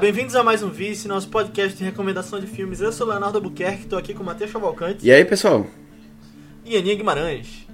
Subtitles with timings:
[0.00, 2.80] bem-vindos a mais um Vice, nosso podcast de recomendação de filmes.
[2.80, 5.66] Eu sou o Leonardo Albuquerque, estou aqui com o Matheus Cavalcante E aí, pessoal?
[6.64, 7.66] e Aninha Guimarães.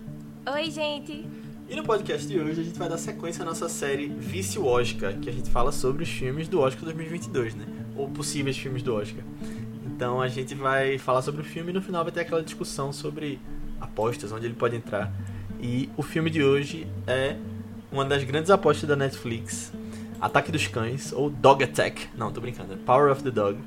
[0.53, 1.27] Oi, gente.
[1.69, 5.15] E no podcast de hoje a gente vai dar sequência à nossa série Vice Oscar,
[5.19, 7.67] que a gente fala sobre os filmes do Oscar 2022, né?
[7.97, 9.25] Ou possíveis filmes do Oscar.
[9.87, 12.93] Então a gente vai falar sobre o filme e no final vai ter aquela discussão
[12.93, 13.41] sobre
[13.81, 15.13] apostas, onde ele pode entrar.
[15.61, 17.37] E o filme de hoje é
[17.91, 19.73] uma das grandes apostas da Netflix,
[20.21, 22.09] Ataque dos Cães, ou Dog Attack.
[22.17, 23.59] Não, tô brincando, é Power of the Dog.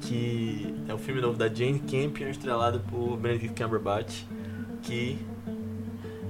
[0.00, 4.22] Que é o filme novo da Jane Campion, estrelado por Benedict Cumberbatch.
[4.82, 5.18] Que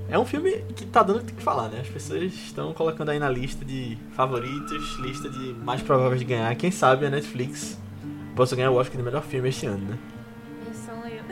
[0.09, 1.81] é um filme que tá dando o que tem que falar, né?
[1.81, 6.55] As pessoas estão colocando aí na lista de favoritos, lista de mais prováveis de ganhar.
[6.55, 7.79] Quem sabe a Netflix
[8.37, 9.99] possa ganhar o Oscar de melhor filme este ano, né?
[10.67, 11.23] Eu sou eu.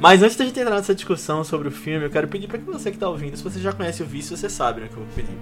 [0.00, 2.64] Mas antes da gente entrar nessa discussão sobre o filme, eu quero pedir pra que
[2.64, 5.04] você que tá ouvindo, se você já conhece o Vício, você sabe, né, que eu
[5.04, 5.36] vou pedir.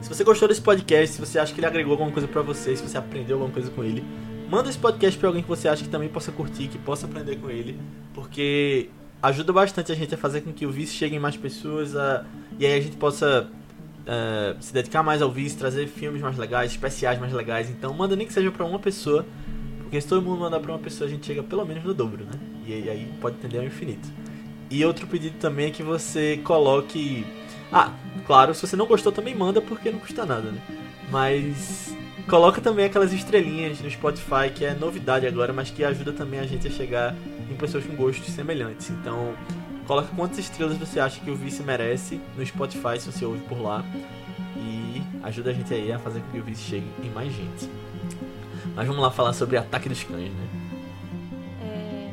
[0.00, 2.74] Se você gostou desse podcast, se você acha que ele agregou alguma coisa pra você,
[2.74, 4.02] se você aprendeu alguma coisa com ele,
[4.48, 7.36] manda esse podcast pra alguém que você acha que também possa curtir, que possa aprender
[7.36, 7.78] com ele,
[8.14, 8.88] porque
[9.22, 12.24] ajuda bastante a gente a fazer com que o Vício chegue em mais pessoas a...
[12.58, 13.48] e aí a gente possa
[14.06, 17.70] eh, se dedicar mais ao Vício, trazer filmes mais legais, especiais mais legais.
[17.70, 19.26] Então manda nem que seja pra uma pessoa,
[19.82, 22.24] porque se todo mundo mandar pra uma pessoa, a gente chega pelo menos no dobro,
[22.24, 22.32] né?
[22.66, 24.08] E aí pode tender ao infinito.
[24.70, 27.26] E outro pedido também é que você coloque.
[27.72, 27.92] Ah,
[28.26, 30.60] claro, se você não gostou também manda, porque não custa nada, né?
[31.10, 31.94] Mas
[32.28, 36.46] coloca também aquelas estrelinhas no Spotify, que é novidade agora, mas que ajuda também a
[36.46, 37.14] gente a chegar
[37.50, 38.90] em pessoas com gostos semelhantes.
[38.90, 39.34] Então,
[39.86, 43.60] coloca quantas estrelas você acha que o Vice merece no Spotify, se você ouve por
[43.60, 43.84] lá.
[44.56, 47.68] E ajuda a gente aí a fazer com que o Vice chegue em mais gente.
[48.74, 50.48] Mas vamos lá falar sobre Ataque dos Cães, né?
[51.62, 52.10] É...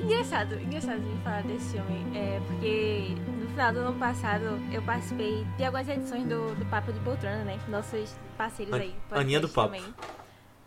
[0.00, 2.16] Engraçado, engraçado de falar desse filme.
[2.16, 3.16] É porque
[3.54, 7.56] final do ano passado eu participei de algumas edições do, do Papo de Poltrona, né?
[7.68, 8.94] Nossos parceiros An- aí.
[9.12, 9.74] Aninha do Papo.
[9.74, 9.94] também.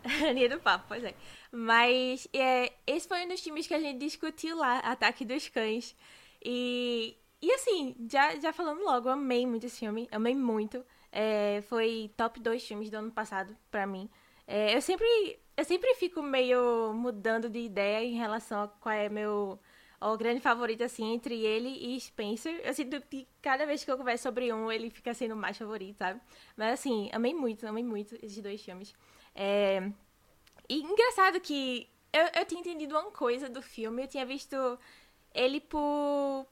[0.30, 1.14] Aninha do Papo, pois é.
[1.52, 5.94] Mas é, esse foi um dos filmes que a gente discutiu lá, Ataque dos Cães.
[6.42, 10.82] E, e assim, já, já falando logo, eu amei muito esse filme, amei muito.
[11.12, 14.08] É, foi top 2 filmes do ano passado pra mim.
[14.46, 19.10] É, eu sempre eu sempre fico meio mudando de ideia em relação a qual é
[19.10, 19.58] meu
[20.00, 22.60] o grande favorito assim entre ele e Spencer.
[22.64, 25.98] Eu sinto que cada vez que eu converso sobre um, ele fica sendo mais favorito,
[25.98, 26.20] sabe?
[26.56, 28.94] Mas assim, amei muito, amei muito esses dois filmes.
[29.34, 29.90] É,
[30.68, 34.56] e engraçado que eu, eu tinha entendido uma coisa do filme, eu tinha visto
[35.34, 36.46] ele por,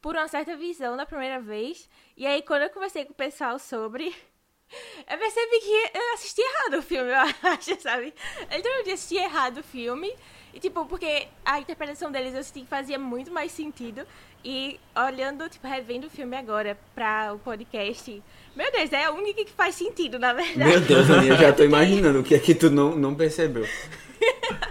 [0.00, 1.88] por uma certa visão da primeira vez.
[2.16, 4.08] E aí, quando eu conversei com o pessoal sobre,
[5.10, 7.16] eu percebi que eu assisti errado o filme, eu
[7.50, 8.14] acho, sabe?
[8.50, 10.14] Eu literalmente assisti errado o filme.
[10.54, 14.06] E, tipo, porque a interpretação deles eu senti que fazia muito mais sentido.
[14.44, 18.20] E olhando, tipo, revendo o filme agora pra o podcast,
[18.56, 20.58] meu Deus, é a única que faz sentido, na verdade.
[20.70, 23.64] Meu Deus, eu já tô imaginando o que é que tu não, não percebeu.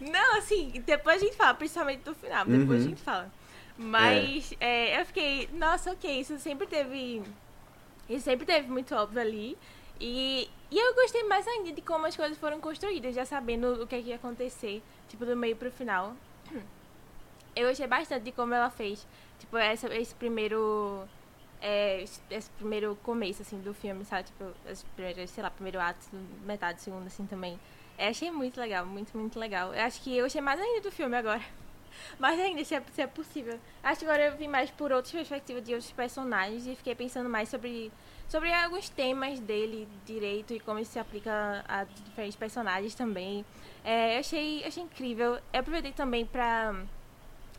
[0.00, 2.86] Não, assim, depois a gente fala, principalmente do final, depois Uhum.
[2.86, 3.32] a gente fala.
[3.76, 7.22] Mas é, eu fiquei, nossa, ok, isso sempre teve.
[8.08, 9.56] Isso sempre teve muito óbvio ali.
[10.00, 13.86] E, e eu gostei mais ainda de como as coisas foram construídas, já sabendo o
[13.86, 16.14] que, é que ia acontecer, tipo, do meio pro final.
[17.56, 19.06] Eu gostei bastante de como ela fez,
[19.38, 21.06] tipo, essa, esse primeiro.
[21.62, 24.24] é, esse- primeiro começo, assim, do filme, sabe?
[24.24, 26.04] Tipo, esse primeiro, sei lá, primeiro ato,
[26.44, 27.58] metade, segundo, assim, também.
[27.98, 29.72] Eu achei muito legal, muito, muito legal.
[29.72, 31.40] Eu acho que eu achei mais ainda do filme agora.
[32.18, 33.58] Mais ainda, se é, se é possível.
[33.82, 37.30] Acho que agora eu vi mais por outras perspectivas de outros personagens e fiquei pensando
[37.30, 37.92] mais sobre,
[38.34, 43.44] sobre alguns temas dele direito e como isso se aplica a diferentes personagens também.
[43.84, 45.38] É, eu achei, achei incrível.
[45.52, 46.74] Eu aproveitei também pra.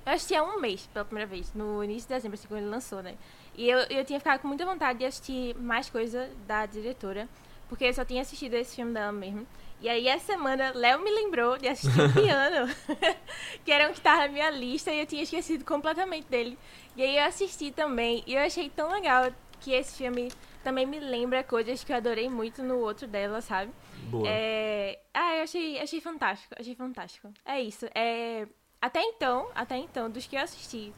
[0.06, 2.70] Eu assisti há um mês pela primeira vez, no início de dezembro, assim, quando ele
[2.70, 3.16] lançou, né?
[3.56, 7.30] E eu, eu tinha ficado com muita vontade de assistir mais coisa da diretora,
[7.70, 9.48] porque eu só tinha assistido esse filme dela mesmo.
[9.80, 12.70] E aí, essa semana, Léo me lembrou de assistir o Piano,
[13.64, 16.60] que era um que tava na minha lista e eu tinha esquecido completamente dele.
[16.98, 20.30] E aí, eu assisti também e eu achei tão legal que esse filme
[20.66, 23.72] também me lembra coisas que eu adorei muito no outro dela, sabe?
[24.10, 24.28] Boa.
[24.28, 25.00] É...
[25.14, 27.32] Ah, eu achei, achei fantástico, achei fantástico.
[27.46, 27.86] É isso.
[27.94, 28.48] É...
[28.82, 30.92] Até então, até então, dos que eu assisti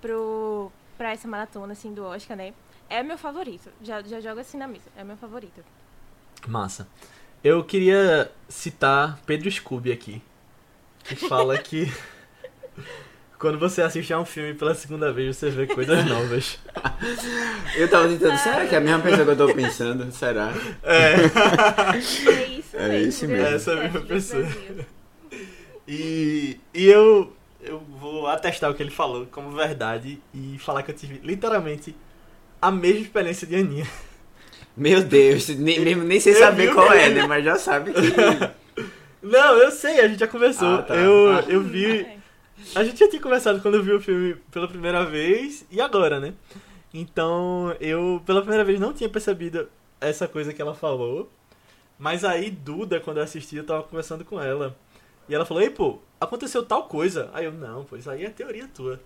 [0.00, 0.70] pro...
[0.96, 2.54] pra essa maratona, assim, do Oscar, né?
[2.88, 3.70] É meu favorito.
[3.82, 4.88] Já, já jogo assim na mesa.
[4.96, 5.64] É meu favorito.
[6.46, 6.88] Massa.
[7.42, 10.22] Eu queria citar Pedro Scooby aqui,
[11.04, 11.86] que fala que
[13.38, 16.58] quando você assiste a um filme pela segunda vez, você vê coisas novas.
[17.76, 20.10] Eu tava tentando, será que é a mesma pessoa que eu tô pensando?
[20.12, 20.52] Será?
[20.82, 21.14] É.
[21.94, 23.26] É isso É mesmo.
[23.28, 23.28] viu?
[23.36, 23.54] mesmo.
[23.56, 24.46] Essa mesma pessoa.
[25.86, 27.32] E, e eu,
[27.62, 31.94] eu vou atestar o que ele falou como verdade e falar que eu tive literalmente
[32.60, 33.86] a mesma experiência de Aninha.
[34.76, 37.26] Meu Deus, nem, mesmo nem sei Eu saber qual é, né?
[37.26, 38.00] Mas já sabe que.
[39.20, 40.76] Não, eu sei, a gente já conversou.
[40.76, 40.94] Ah, tá.
[40.94, 41.44] Eu, Ah.
[41.48, 42.06] eu vi.
[42.74, 46.20] A gente já tinha conversado quando eu vi o filme pela primeira vez e agora,
[46.20, 46.34] né?
[46.92, 49.68] Então, eu pela primeira vez não tinha percebido
[50.00, 51.30] essa coisa que ela falou.
[51.98, 54.76] Mas aí, Duda, quando eu assisti, eu tava conversando com ela.
[55.28, 57.30] E ela falou: Ei, pô, aconteceu tal coisa.
[57.32, 59.00] Aí eu: Não, pô, isso aí é teoria tua.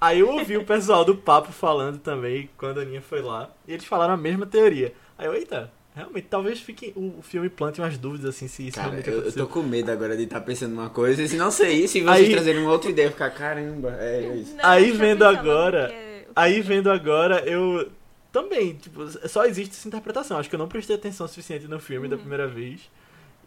[0.00, 3.50] Aí eu ouvi o pessoal do papo falando também, quando a Aninha foi lá.
[3.66, 4.92] E eles falaram a mesma teoria.
[5.16, 8.88] Aí eu: Eita, realmente, talvez fique, o, filme plante umas dúvidas assim, se isso Cara,
[8.88, 9.46] realmente eu, eu aconteceu.
[9.46, 12.08] tô com medo agora de estar pensando numa coisa e se não sei, se vocês
[12.08, 14.54] Aí- trazerem uma outra ideia, eu ficar, caramba, é isso.
[14.56, 17.90] Não, Aí eu vendo agora- porque- Aí vendo agora, eu
[18.32, 20.38] também, tipo, só existe essa interpretação.
[20.38, 22.80] Acho que eu não prestei atenção suficiente no filme da primeira vez.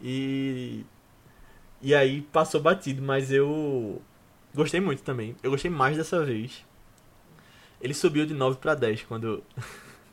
[0.00, 0.84] E.
[1.82, 4.00] E aí passou batido, mas eu
[4.54, 5.34] gostei muito também.
[5.42, 6.64] Eu gostei mais dessa vez.
[7.80, 9.42] Ele subiu de 9 pra 10 quando.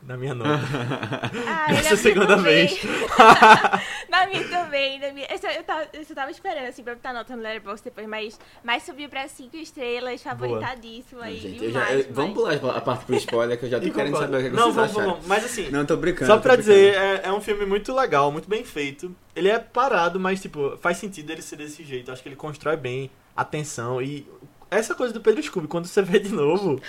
[0.07, 0.59] Na minha nota.
[1.47, 2.67] Ah, Essa segunda também.
[2.67, 2.79] vez.
[4.09, 5.25] na minha também, na minha.
[5.29, 8.39] Essa, eu, tava, eu só tava esperando, assim, pra botar nota no Letterboxd depois, mas,
[8.63, 12.81] mas subiu pra 5 estrelas, favoritadíssima e, Gente, eu já- mais, eu- vamos pular a
[12.81, 14.33] parte pro spoiler que eu já tô E querendo concordo.
[14.33, 15.11] saber o que Não, vocês vamos, acharam.
[15.13, 15.27] vamos.
[15.27, 16.25] Mas assim, Não, tô brincando.
[16.27, 16.75] Só tô pra brincando.
[16.77, 19.15] dizer, é, é um filme muito legal, muito bem feito.
[19.35, 22.11] Ele é parado, mas, tipo, faz sentido ele ser desse jeito.
[22.11, 24.01] Acho que ele constrói bem a tensão.
[24.01, 24.27] E
[24.69, 26.79] essa coisa do Pedro Scooby, quando você vê de novo.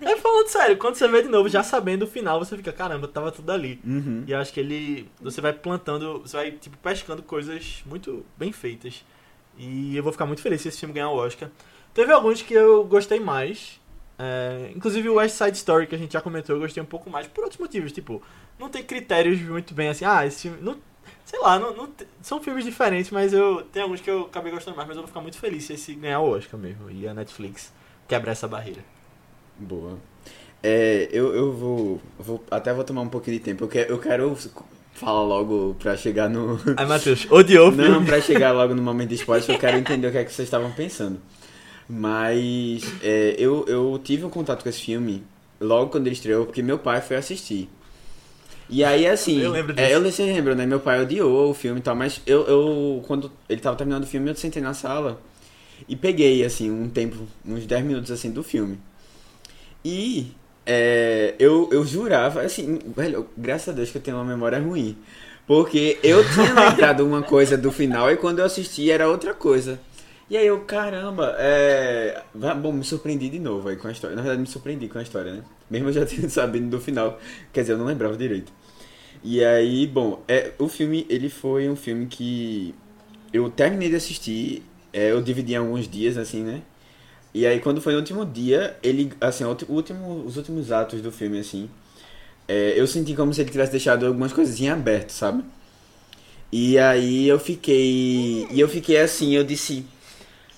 [0.00, 3.06] É falando sério, quando você vê de novo, já sabendo o final, você fica, caramba,
[3.06, 3.80] tava tudo ali.
[3.84, 4.24] Uhum.
[4.26, 5.08] E eu acho que ele.
[5.20, 9.04] Você vai plantando, você vai, tipo, pescando coisas muito bem feitas.
[9.58, 11.50] E eu vou ficar muito feliz se esse filme ganhar o Oscar.
[11.94, 13.80] Teve alguns que eu gostei mais.
[14.18, 17.08] é, inclusive o West Side Story, que a gente já comentou, eu gostei um pouco
[17.10, 17.92] mais por outros motivos.
[17.92, 18.22] Tipo,
[18.58, 20.04] não tem critérios muito bem assim.
[20.04, 20.58] Ah, esse filme.
[20.60, 20.76] Não,
[21.24, 21.88] sei lá, não, não
[22.20, 23.62] são filmes diferentes, mas eu.
[23.72, 25.94] Tem alguns que eu acabei gostando mais, mas eu vou ficar muito feliz se esse
[25.94, 26.90] ganhar o Oscar mesmo.
[26.90, 27.72] E a Netflix
[28.08, 28.82] quebrar essa barreira.
[29.58, 29.98] Boa.
[30.62, 32.44] É, eu, eu vou, vou.
[32.50, 33.64] Até vou tomar um pouquinho de tempo.
[33.64, 34.36] Eu quero, eu quero
[34.94, 36.58] falar logo pra chegar no.
[36.76, 40.08] Aí, Matheus, odiou o Não, pra chegar logo no momento de spoiler, eu quero entender
[40.08, 41.20] o que é que vocês estavam pensando.
[41.88, 45.22] Mas é, eu, eu tive um contato com esse filme
[45.60, 47.68] logo quando ele estreou, porque meu pai foi assistir.
[48.68, 49.40] E aí, assim.
[49.40, 49.92] Eu lembro É, disso.
[49.94, 50.66] eu vocês lembram, né?
[50.66, 53.02] Meu pai odiou o filme e tal, mas eu, eu.
[53.06, 55.20] Quando ele tava terminando o filme, eu sentei na sala
[55.88, 57.16] e peguei, assim, um tempo,
[57.46, 58.78] uns 10 minutos assim do filme.
[59.86, 60.32] E
[60.66, 64.98] é, eu, eu jurava, assim, velho, graças a Deus que eu tenho uma memória ruim.
[65.46, 69.78] Porque eu tinha lembrado uma coisa do final e quando eu assisti era outra coisa.
[70.28, 72.20] E aí eu, caramba, é.
[72.60, 74.16] Bom, me surpreendi de novo aí com a história.
[74.16, 75.42] Na verdade, me surpreendi com a história, né?
[75.70, 77.20] Mesmo eu já tendo sabido do final.
[77.52, 78.52] Quer dizer, eu não lembrava direito.
[79.22, 82.74] E aí, bom, é, o filme, ele foi um filme que
[83.32, 86.62] eu terminei de assistir, é, eu dividi em alguns dias, assim, né?
[87.36, 91.02] E aí, quando foi no último dia, ele, assim, o o último, os últimos atos
[91.02, 91.68] do filme, assim,
[92.48, 95.44] é, eu senti como se ele tivesse deixado algumas coisas em aberto, sabe?
[96.50, 99.84] E aí eu fiquei, e eu fiquei assim, eu disse,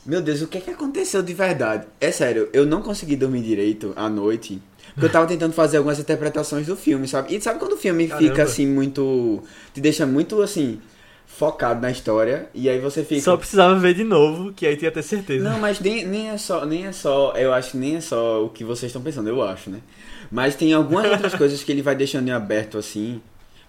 [0.06, 1.84] meu Deus, o que é que aconteceu de verdade?
[2.00, 5.98] É sério, eu não consegui dormir direito à noite, porque eu tava tentando fazer algumas
[5.98, 7.34] interpretações do filme, sabe?
[7.34, 8.28] E sabe quando o filme Caramba.
[8.28, 9.42] fica assim muito,
[9.74, 10.80] te deixa muito assim
[11.28, 14.90] focado na história e aí você fica Só precisava ver de novo, que aí ia
[14.90, 15.48] ter certeza.
[15.48, 18.44] não, mas nem, nem é só, nem é só, eu acho que nem é só
[18.44, 19.80] o que vocês estão pensando, eu acho, né?
[20.32, 23.20] Mas tem algumas outras coisas que ele vai deixando em aberto assim.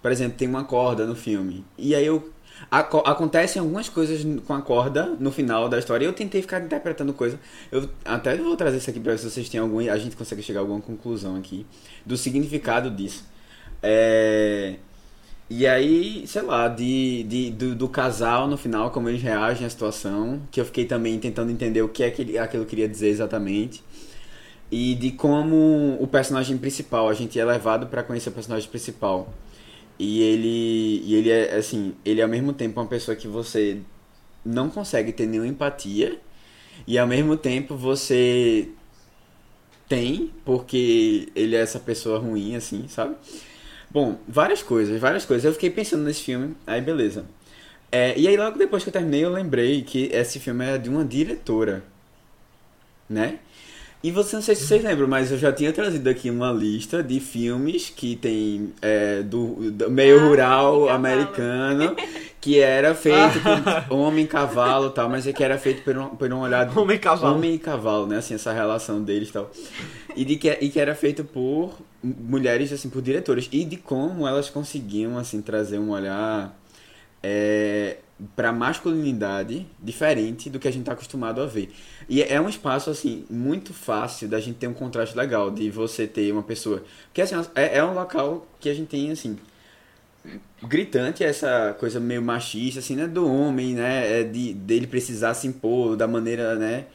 [0.01, 1.63] Por exemplo, tem uma corda no filme.
[1.77, 2.29] E aí eu
[2.72, 6.05] aco- acontecem algumas coisas com a corda no final da história.
[6.05, 7.38] E eu tentei ficar interpretando coisa.
[7.72, 10.41] Eu até vou trazer isso aqui para ver se vocês têm algum, a gente consegue
[10.41, 11.65] chegar a alguma conclusão aqui
[12.05, 13.25] do significado disso.
[13.84, 14.75] É,
[15.50, 19.70] e aí, sei lá, de, de, do, do casal no final, como eles reagem à
[19.70, 23.84] situação, que eu fiquei também tentando entender o que é que aquilo queria dizer exatamente.
[24.72, 29.34] E de como o personagem principal, a gente é levado para conhecer o personagem principal.
[29.98, 33.82] E ele, e ele é, assim, ele é ao mesmo tempo uma pessoa que você
[34.46, 36.20] não consegue ter nenhuma empatia,
[36.88, 38.70] e ao mesmo tempo você
[39.88, 43.15] tem, porque ele é essa pessoa ruim, assim, sabe?
[43.91, 45.46] Bom, várias coisas, várias coisas.
[45.46, 47.25] Eu fiquei pensando nesse filme, aí beleza.
[47.91, 50.89] É, e aí logo depois que eu terminei, eu lembrei que esse filme é de
[50.89, 51.84] uma diretora,
[53.10, 53.39] né?
[54.01, 57.03] E você não sei se vocês lembram, mas eu já tinha trazido aqui uma lista
[57.03, 61.98] de filmes que tem é, do, do meio Ah, rural americano,
[62.39, 63.39] que era feito
[63.89, 66.77] com homem cavalo e tal, mas é que era feito por um, por um olhar
[66.77, 67.36] Homem cavalo.
[67.36, 68.17] Homem e cavalo, né?
[68.19, 69.51] Assim, essa relação deles e tal.
[70.15, 73.48] E, de que, e que era feito por mulheres, assim, por diretoras.
[73.51, 76.58] E de como elas conseguiam, assim, trazer um olhar
[77.24, 77.98] é,
[78.36, 81.72] para masculinidade diferente do que a gente está acostumado a ver.
[82.08, 86.08] E é um espaço, assim, muito fácil da gente ter um contraste legal, de você
[86.08, 86.84] ter uma pessoa.
[87.08, 89.38] Porque, assim, é, é um local que a gente tem, assim,
[90.63, 93.08] gritante essa coisa meio machista, assim, né?
[93.08, 94.22] Do homem, né?
[94.22, 96.86] É de, dele precisar se impor da maneira, né?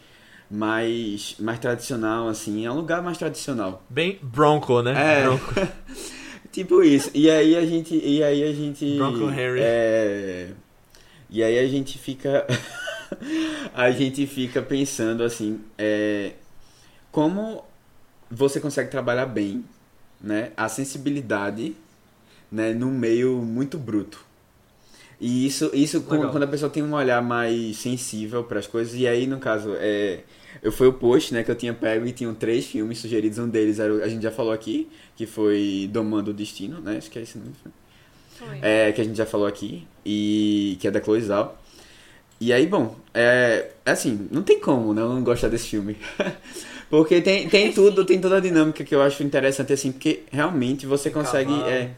[0.50, 2.64] Mais, mais tradicional, assim.
[2.64, 3.82] É um lugar mais tradicional.
[3.88, 5.20] Bem bronco, né?
[5.20, 5.22] É.
[5.22, 5.54] Bronco.
[6.52, 7.10] tipo isso.
[7.14, 7.96] E aí a gente.
[7.96, 8.96] E aí a gente.
[8.96, 9.60] Bronco Henry.
[9.60, 10.50] É,
[11.30, 12.46] e aí a gente fica.
[13.74, 15.60] a gente fica pensando assim.
[15.76, 16.32] É,
[17.10, 17.64] como
[18.30, 19.64] você consegue trabalhar bem,
[20.20, 20.52] né?
[20.56, 21.76] A sensibilidade
[22.50, 24.23] né, num meio muito bruto.
[25.20, 26.30] E isso, isso Legal.
[26.30, 29.74] quando a pessoa tem um olhar mais sensível para as coisas, e aí no caso,
[29.78, 30.20] é,
[30.62, 33.48] eu foi o post né, que eu tinha pego e tinham três filmes sugeridos, um
[33.48, 37.10] deles era, o- a gente já falou aqui, que foi Domando o Destino, né, acho
[37.10, 37.52] que é esse nome.
[38.38, 38.58] Foi.
[38.60, 41.56] É, que a gente já falou aqui, e que é da Chloe Zhao.
[42.40, 45.96] E aí, bom, é, é assim, não tem como né, não gostar desse filme.
[46.90, 50.84] porque tem, tem tudo, tem toda a dinâmica que eu acho interessante, assim, porque realmente
[50.86, 51.50] você Tem consegue.
[51.52, 51.68] cavalo.
[51.70, 51.90] É,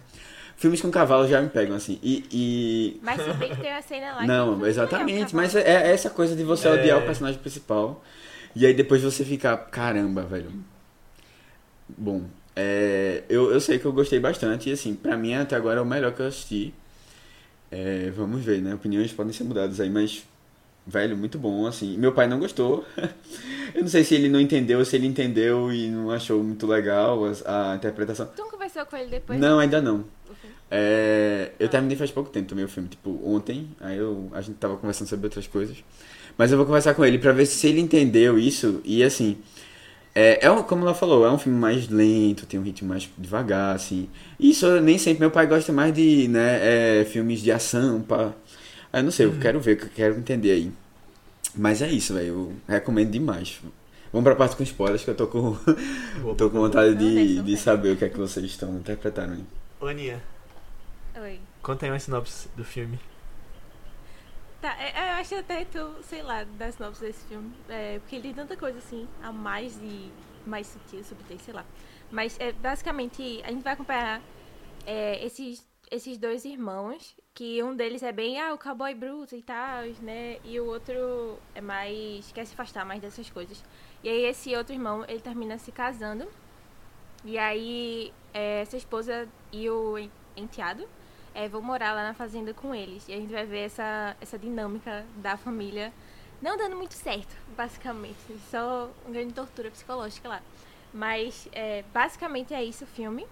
[0.57, 1.99] filmes com cavalo já me pegam, assim.
[2.03, 2.25] E.
[2.33, 5.61] e- Mas se bem que tem uma cena lá Não, é exatamente, um mas é,
[5.61, 6.73] é essa coisa de você É.
[6.73, 8.03] odiar o personagem principal.
[8.55, 10.51] E aí depois você ficar, caramba, velho.
[11.89, 15.79] Bom, é, eu, eu sei que eu gostei bastante, e assim, pra mim até agora
[15.79, 16.73] é o melhor que eu assisti.
[17.71, 18.75] É, vamos ver, né?
[18.75, 20.25] Opiniões podem ser mudadas aí, mas.
[20.89, 21.99] Velho, muito bom, assim.
[21.99, 22.85] Meu pai não gostou.
[23.75, 27.21] eu não sei se ele não entendeu, se ele entendeu e não achou muito legal
[27.45, 28.27] a, a interpretação.
[28.37, 29.39] Tu não conversou com ele depois?
[29.41, 30.05] Não, ainda não.
[30.71, 34.57] É, eu terminei faz pouco tempo também o filme, tipo, ontem, aí eu, a gente
[34.57, 35.77] tava conversando sobre outras coisas.
[36.37, 38.81] Mas eu vou conversar com ele pra ver se ele entendeu isso.
[38.85, 39.39] E assim,
[40.15, 43.09] é, é um- como ela falou, é um filme mais lento, tem um ritmo mais
[43.19, 44.09] devagar, assim.
[44.41, 48.33] Isso nem sempre meu pai gosta mais de, né, é, filmes de ação, pá.
[48.93, 50.73] Aí eu não sei, eu quero ver, eu quero entender aí.
[51.55, 53.61] Mas é isso, velho, eu recomendo demais.
[54.13, 55.57] Vamos pra parte com spoilers, que eu tô com,
[56.37, 59.45] tô com vontade de, de saber o que é que vocês estão interpretando aí.
[59.81, 60.23] Ô, Aninha,
[61.21, 61.41] Oi.
[61.63, 62.99] conta aí uma sinopse do filme.
[64.61, 67.53] Tá, é- é, eu acho até tu, sei lá, das sinopse desse filme.
[67.69, 70.11] É, porque ele tem tanta coisa assim, a mais de.
[70.47, 71.65] mais sutil, subtil, sei lá.
[72.11, 74.23] Mas é, basicamente a gente vai acompanhar
[74.87, 79.43] é, esses, esses dois irmãos, que um deles é bem, ah, o cowboy bruto e
[79.43, 80.39] tal, né?
[80.45, 82.33] E o outro é mais.
[82.33, 83.63] quer se afastar mais dessas coisas.
[84.03, 86.27] E aí esse outro irmão, ele termina se casando.
[87.27, 90.87] E aí é, essa esposa e o en- enteado
[91.35, 93.07] é, vão morar lá na fazenda com eles.
[93.09, 95.93] E a gente vai ver essa, essa dinâmica da família
[96.41, 98.17] não dando muito certo, basicamente.
[98.51, 100.43] Só uma grande tortura psicológica lá.
[100.93, 103.27] Mas é, basicamente é isso o filme.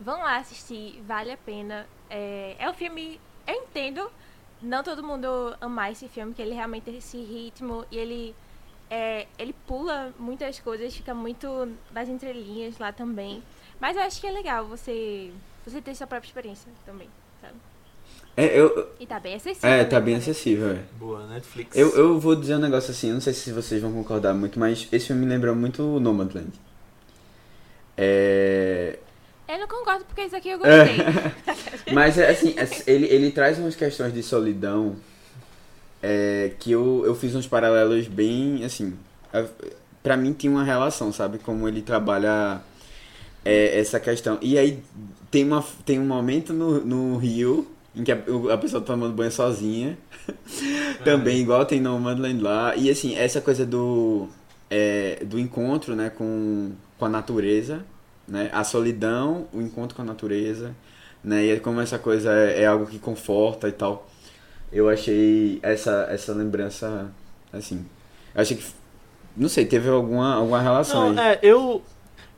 [0.00, 1.86] Vão lá assistir, vale a pena.
[2.10, 3.20] É, é um filme.
[3.46, 4.10] Eu entendo
[4.60, 8.34] não todo mundo amar esse filme, que ele realmente tem esse ritmo e ele.
[8.94, 13.42] É, ele pula muitas coisas, fica muito nas entrelinhas lá também.
[13.80, 15.30] Mas eu acho que é legal você,
[15.66, 17.08] você ter sua própria experiência também,
[17.40, 17.54] sabe?
[18.36, 19.70] É, eu, E tá bem acessível.
[19.70, 20.82] é né, tá bem acessível, é.
[20.98, 21.74] Boa, Netflix.
[21.74, 24.58] Eu, eu vou dizer um negócio assim, eu não sei se vocês vão concordar muito,
[24.58, 26.52] mas esse filme me lembra muito Nomadland.
[27.96, 28.98] É...
[29.48, 30.96] Eu não concordo porque isso aqui eu gostei.
[31.92, 34.96] Mas, é, assim, é- ele, ele traz umas questões de solidão
[36.02, 38.94] é, que eu, eu fiz uns paralelos bem, assim...
[39.32, 39.46] a-
[40.02, 41.38] Pra mim tinha uma relação, sabe?
[41.38, 42.60] Como ele trabalha
[43.44, 44.38] é, essa questão.
[44.42, 44.82] E aí
[45.30, 48.16] tem, uma, tem um momento no, no Rio em que a,
[48.52, 49.98] a pessoa tá tomando banho sozinha.
[51.04, 52.76] Também, igual tem no Madland lá.
[52.76, 54.28] E assim, essa coisa do,
[54.70, 57.84] é, do encontro né, com, com a natureza,
[58.26, 58.50] né?
[58.52, 60.74] A solidão, o encontro com a natureza,
[61.24, 61.44] né?
[61.46, 64.08] E como essa coisa é, é algo que conforta e tal.
[64.72, 67.10] Eu achei essa, essa lembrança,
[67.52, 67.84] assim...
[68.34, 68.64] Eu achei que...
[69.36, 71.34] Não sei, teve alguma, alguma relação Não, aí.
[71.34, 71.82] é, eu.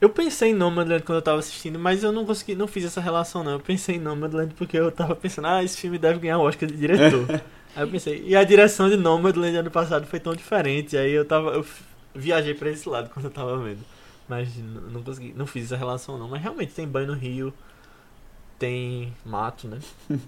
[0.01, 3.01] Eu pensei em Nomadland quando eu tava assistindo, mas eu não consegui, não fiz essa
[3.01, 3.53] relação não.
[3.53, 6.69] Eu pensei em Nomadland porque eu tava pensando, ah, esse filme deve ganhar o Oscar
[6.69, 7.27] de diretor.
[7.75, 11.25] aí eu pensei, e a direção de Nomadland ano passado foi tão diferente, aí eu
[11.25, 11.51] tava.
[11.51, 11.67] Eu
[12.15, 13.81] viajei pra esse lado quando eu tava vendo.
[14.29, 14.49] Mas
[14.93, 16.29] não consegui, não fiz essa relação não.
[16.29, 17.53] Mas realmente tem banho no rio,
[18.59, 19.79] tem mato, né?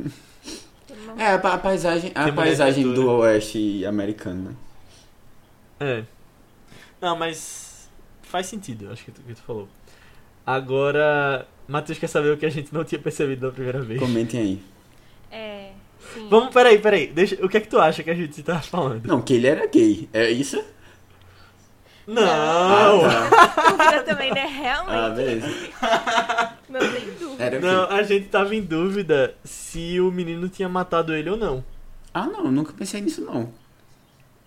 [1.18, 4.56] É, a, a paisagem, a Tem paisagem do oeste americano, né?
[5.80, 6.04] É.
[7.00, 7.88] Não, mas
[8.22, 9.68] faz sentido, acho que tu, que tu falou.
[10.46, 13.98] Agora, Matheus quer saber o que a gente não tinha percebido da primeira vez.
[13.98, 14.62] Comentem aí.
[15.30, 15.70] É,
[16.14, 16.28] sim.
[16.30, 17.08] Vamos, peraí, peraí.
[17.08, 19.06] Deixa, o que é que tu acha que a gente tá falando?
[19.06, 20.08] Não, que ele era gay.
[20.12, 20.62] É isso?
[22.06, 23.04] Não!
[23.04, 23.70] Ah, tá.
[23.70, 24.42] Dúvida também, né?
[24.44, 25.16] Ah, Realmente.
[25.16, 25.46] beleza.
[26.68, 27.44] não tem dúvida.
[27.44, 27.60] Era o?
[27.60, 31.64] Não, a gente tava em dúvida se o menino tinha matado ele ou não.
[32.14, 33.52] Ah, não, nunca pensei nisso, não.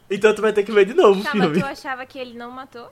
[0.09, 1.59] Então tu vai ter que ver de novo o Tá, mas filme.
[1.61, 2.91] tu achava que ele não matou?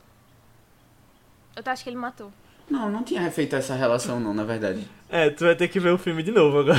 [1.55, 2.31] Eu tu acha que ele matou?
[2.69, 4.87] Não, não tinha feito essa relação, não, na verdade.
[5.09, 6.77] É, tu vai ter que ver o filme de novo agora.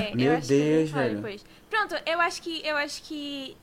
[0.00, 1.16] É, eu Meu acho Deus, velho.
[1.16, 1.44] depois.
[1.70, 3.54] Pronto, eu acho que eu acho que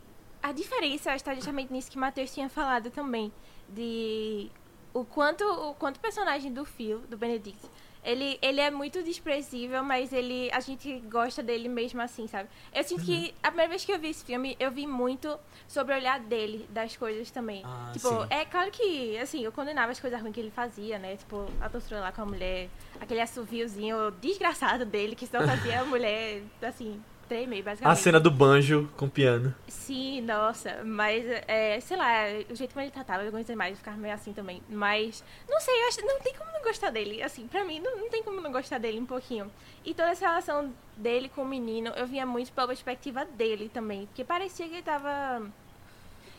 [0.42, 3.32] a diferença está justamente nisso que o Matheus tinha falado também,
[3.70, 4.50] de
[4.94, 7.60] o quanto o quanto o personagem do Phil, do Benedict,
[8.04, 12.50] ele, ele é muito desprezível, mas ele a gente gosta dele mesmo assim, sabe?
[12.74, 13.06] Eu sinto Uhum.
[13.06, 16.20] que a primeira vez que eu vi esse filme, eu vi muito sobre o olhar
[16.20, 17.62] dele das coisas também.
[17.64, 18.28] Ah, tipo, sim.
[18.30, 21.16] é claro que, assim, eu condenava as coisas ruins que ele fazia, né?
[21.16, 25.86] Tipo, a tortura lá com a mulher, aquele assoviozinho desgraçado dele, que só fazia a
[25.86, 27.02] mulher, assim,
[27.42, 27.86] basicamente.
[27.86, 29.54] A cena do banjo com piano.
[29.68, 33.78] Sim, nossa, mas, é, sei lá, o jeito como ele tratava, eu gostei mais, eu
[33.78, 34.62] ficava meio assim também.
[34.70, 37.22] Mas, não sei, eu acho, não tem como não gostar dele.
[37.22, 39.52] Assim, pra mim, não, não tem como não gostar dele um pouquinho.
[39.84, 44.06] E toda essa relação dele com o menino, eu via muito pela perspectiva dele também.
[44.06, 45.46] Porque parecia que ele tava.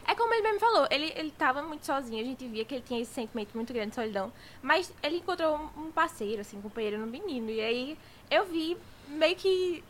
[0.07, 2.85] É como ele mesmo falou, ele, ele tava muito sozinho, a gente via que ele
[2.87, 4.33] tinha esse sentimento muito grande de solidão.
[4.63, 7.51] Mas ele encontrou um parceiro, assim, um companheiro no menino.
[7.51, 7.99] E aí
[8.31, 8.77] eu vi
[9.09, 9.83] meio que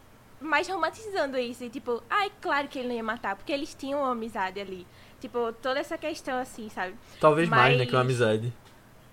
[0.45, 1.65] mais romantizando isso.
[1.65, 4.87] E tipo, ai, claro que ele não ia matar, porque eles tinham uma amizade ali.
[5.21, 6.95] Tipo, toda essa questão assim, sabe?
[7.21, 8.53] Talvez mais, né, Mas- que uma amizade.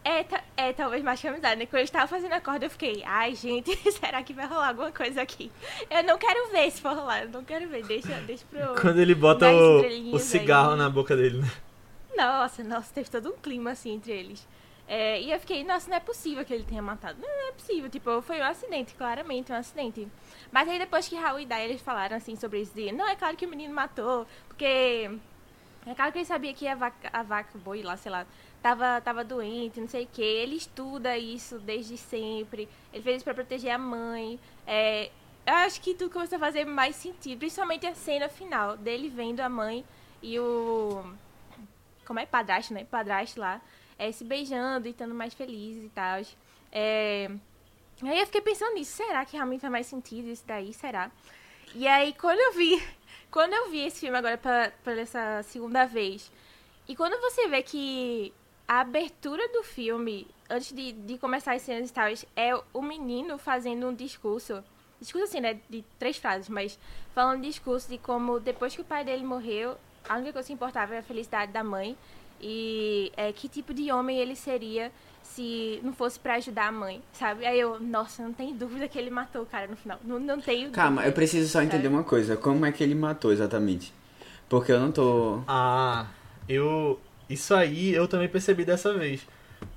[0.03, 0.25] É,
[0.57, 1.67] é, talvez mais que amizade, né?
[1.67, 4.91] Quando eu estava fazendo a corda, eu fiquei, ai, gente, será que vai rolar alguma
[4.91, 5.51] coisa aqui?
[5.91, 8.73] Eu não quero ver se for rolar, eu não quero ver, deixa, deixa pro...
[8.81, 10.77] Quando ele bota o, o cigarro aí.
[10.79, 11.51] na boca dele, né?
[12.17, 14.47] Nossa, nossa, teve todo um clima assim entre eles.
[14.87, 17.17] É, e eu fiquei, nossa, não é possível que ele tenha matado.
[17.21, 20.07] Não, não é possível, tipo, foi um acidente, claramente um acidente.
[20.51, 23.15] Mas aí depois que Raul e Dai eles falaram assim sobre isso, de, não, é
[23.15, 25.09] claro que o menino matou, porque
[25.85, 28.25] é claro que ele sabia que a vaca, a vaca, boi lá, sei lá,
[28.61, 30.21] tava, tava doente, não sei o que.
[30.21, 32.69] Ele estuda isso desde sempre.
[32.93, 34.39] Ele fez isso pra proteger a mãe.
[34.67, 35.09] É,
[35.45, 39.39] eu acho que tudo começou a fazer mais sentido, principalmente a cena final dele vendo
[39.39, 39.83] a mãe
[40.21, 41.03] e o
[42.05, 42.83] como é padrasto, né?
[42.83, 43.61] Padrasto lá,
[43.97, 46.21] é, se beijando e estando mais felizes e tal.
[46.71, 47.31] É...
[48.03, 50.73] Aí eu fiquei pensando nisso, será que realmente faz mais sentido isso daí?
[50.73, 51.11] Será?
[51.75, 52.81] E aí quando eu vi,
[53.29, 56.31] quando eu vi esse filme agora pela, essa segunda vez,
[56.87, 58.33] e quando você vê que
[58.67, 63.37] a abertura do filme, antes de, de começar as cenas e tal, é o menino
[63.37, 64.63] fazendo um discurso.
[64.99, 65.59] Discurso assim, né?
[65.69, 66.79] De três frases, mas
[67.13, 70.53] falando um discurso de como depois que o pai dele morreu, a única coisa que
[70.53, 71.97] importava era a felicidade da mãe.
[72.39, 74.91] E é, que tipo de homem ele seria
[75.23, 77.45] se não fosse pra ajudar a mãe, sabe?
[77.45, 79.99] Aí eu, nossa, não tem dúvida que ele matou o cara no final.
[80.03, 81.09] Não, não tenho Calma, dúvida.
[81.09, 82.35] eu preciso só entender uma coisa.
[82.35, 83.93] Como é que ele matou exatamente?
[84.49, 85.41] Porque eu não tô...
[85.47, 86.07] Ah,
[86.47, 86.99] eu.
[87.29, 89.25] Isso aí eu também percebi dessa vez.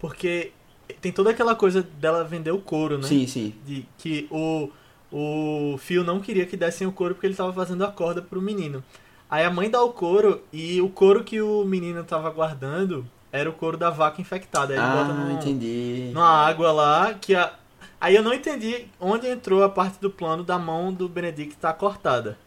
[0.01, 0.53] Porque
[1.01, 3.05] tem toda aquela coisa dela vender o couro, né?
[3.05, 3.55] Sim, sim.
[3.65, 4.69] De que o,
[5.13, 8.43] o Phil não queria que dessem o couro porque ele tava fazendo a corda pro
[8.43, 8.83] menino.
[9.31, 13.51] Aí a mãe dá o couro e o couro que o menino tava guardando era
[13.51, 14.73] o couro da vaca infectada.
[14.75, 16.11] Aí ele bota Ah, num- entendi.
[16.15, 17.53] numa água lá que a.
[18.01, 21.73] Aí eu não entendi onde entrou a parte do plano da mão do Benedict tá
[21.73, 22.39] cortada.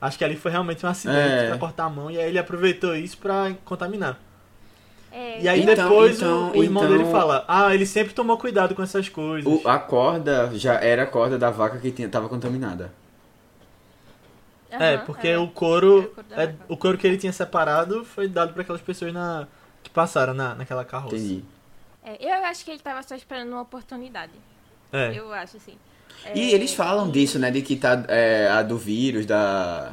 [0.00, 1.48] Acho que ali foi realmente um acidente É.
[1.48, 4.18] pra cortar a mão e aí ele aproveitou isso pra contaminar.
[5.10, 8.12] É, E aí Então- depois então- o, o irmão então- dele fala: Ah, ele sempre
[8.12, 9.50] tomou cuidado com essas coisas.
[9.50, 12.92] O- a corda já era a corda da vaca que tinha, tava contaminada.
[14.70, 15.38] É, porque é.
[15.38, 16.12] o couro.
[16.32, 19.46] É o couro o que ele tinha separado foi dado pra aquelas pessoas na,
[19.84, 21.14] que passaram na, naquela carroça.
[21.14, 21.44] Entendi.
[22.02, 24.32] É, eu acho que ele tava só esperando uma oportunidade.
[24.92, 25.12] É.
[25.16, 25.78] Eu acho, assim.
[26.34, 27.50] E É, eles falam e- disso, né?
[27.50, 29.92] De que tá é, a do vírus, da,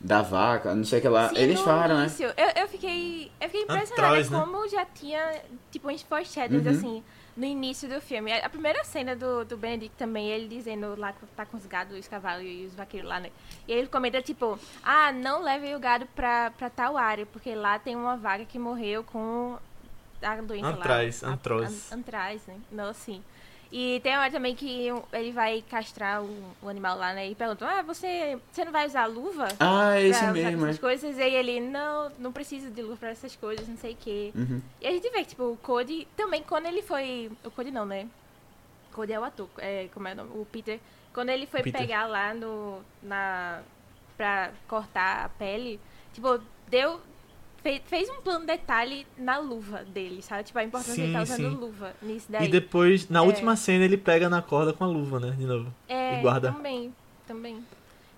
[0.00, 1.28] da vaca, não sei o que lá.
[1.30, 2.02] Sim, eles falam, né?
[2.04, 4.38] início, eu, eu fiquei, eu fiquei impressionada Antraz, né?
[4.38, 6.70] como já tinha, tipo, uns foreshadows, Uhum.
[6.72, 7.04] assim,
[7.38, 8.32] no início do filme.
[8.32, 11.96] A primeira cena do, do Benedict também, ele dizendo lá que tá com os gados,
[11.96, 13.30] os cavalos e os vaqueiros lá, né?
[13.66, 17.78] E ele comenta, tipo, ah, não levem o gado pra, pra tal área, porque lá
[17.78, 19.56] tem uma vaca que morreu com
[20.20, 21.28] a doença Antraz, lá.
[21.28, 21.84] a- antrose.
[21.90, 22.56] a- Antraz, né?
[22.72, 23.22] Não, sim.
[23.70, 27.28] E tem uma hora também que ele vai castrar o, o animal lá, né?
[27.28, 29.48] E pergunta, ah, você, você não vai usar luva?
[29.60, 30.70] Ah, é isso pra usar mesmo, é.
[30.70, 33.92] essas coisas, e aí ele, não, não preciso de luva pra essas coisas, não sei
[33.92, 34.32] o quê.
[34.34, 34.62] Uhum.
[34.80, 37.84] E a gente vê que, tipo, o Cody, também, quando ele foi, o Cody não,
[37.84, 38.08] né?
[38.92, 40.30] Cody é o ator, é, como é o nome?
[40.34, 40.80] O Peter,
[41.12, 41.80] quando ele foi Peter.
[41.80, 43.60] pegar lá no, na,
[44.16, 45.78] pra cortar a pele,
[46.14, 47.00] tipo, deu,
[47.86, 50.44] fez, um plano detalhe na luva dele, sabe?
[50.44, 51.56] Tipo, a importância de ele estar Sim, usando sim.
[51.60, 52.46] luva nisso daí.
[52.46, 53.22] E depois, na É.
[53.22, 55.34] última cena, ele pega na corda com a luva, né?
[55.36, 55.72] De novo.
[55.88, 56.52] É, e guarda.
[56.52, 56.94] também,
[57.26, 57.64] também.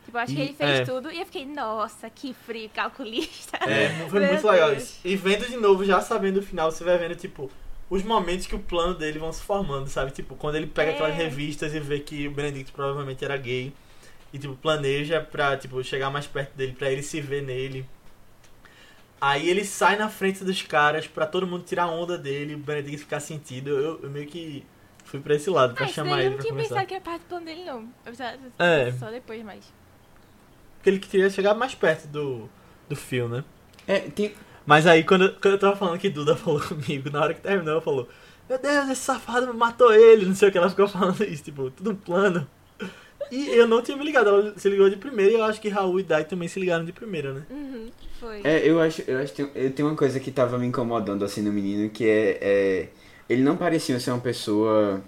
[0.05, 0.85] Tipo, acho que E- ele fez é.
[0.85, 3.59] tudo e eu fiquei, nossa, que frio, calculista.
[3.69, 4.99] É, foi muito legal isso.
[5.05, 7.51] E vendo de novo, já sabendo o final, você vai vendo, tipo,
[7.89, 10.11] os momentos que o plano dele vão se formando, sabe?
[10.13, 10.95] Tipo, quando ele pega É.
[10.95, 13.73] aquelas revistas e vê que o Benedict provavelmente era gay.
[14.33, 17.85] E, tipo, planeja pra, tipo, chegar mais perto dele, pra ele se ver nele.
[19.21, 22.99] Aí ele sai na frente dos caras pra todo mundo tirar onda dele, o Benedict
[22.99, 23.71] ficar sentido.
[23.71, 24.65] Eu, eu meio que
[25.05, 27.03] fui pra esse lado, pra Ah, chamar daí eu ele não tinha pensado que era
[27.03, 27.89] parte do plano dele, não.
[28.07, 28.13] Eu
[28.59, 28.93] É.
[28.93, 29.65] Só depois mais.
[30.77, 32.49] Porque ele queria chegar mais perto do,
[32.89, 33.45] do Phil, né?
[33.87, 37.35] É, tem, Mas aí, quando, quando eu tava falando que Duda falou comigo, na hora
[37.35, 38.09] que terminou, ela falou:
[38.49, 40.57] Meu Deus, esse safado matou ele, não sei o que.
[40.57, 42.49] Ela ficou falando isso, tipo, tudo um plano.
[43.31, 45.69] E eu não tinha me ligado, ela se ligou de primeira e eu acho que
[45.69, 47.43] Raul e Dai também se ligaram de primeira, né?
[47.51, 48.41] Uhum, foi.
[48.43, 51.25] É, eu acho, eu acho que tem, eu tenho uma coisa que tava me incomodando
[51.25, 52.89] assim no menino, que é, é
[53.29, 55.01] ele não parecia ser uma pessoa,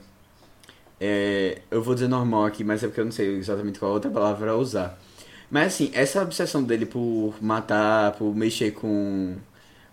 [1.00, 4.10] é, eu vou dizer normal aqui, mas é porque eu não sei exatamente qual outra
[4.10, 4.98] palavra usar.
[5.50, 9.36] Mas assim, essa obsessão dele por matar, por mexer com,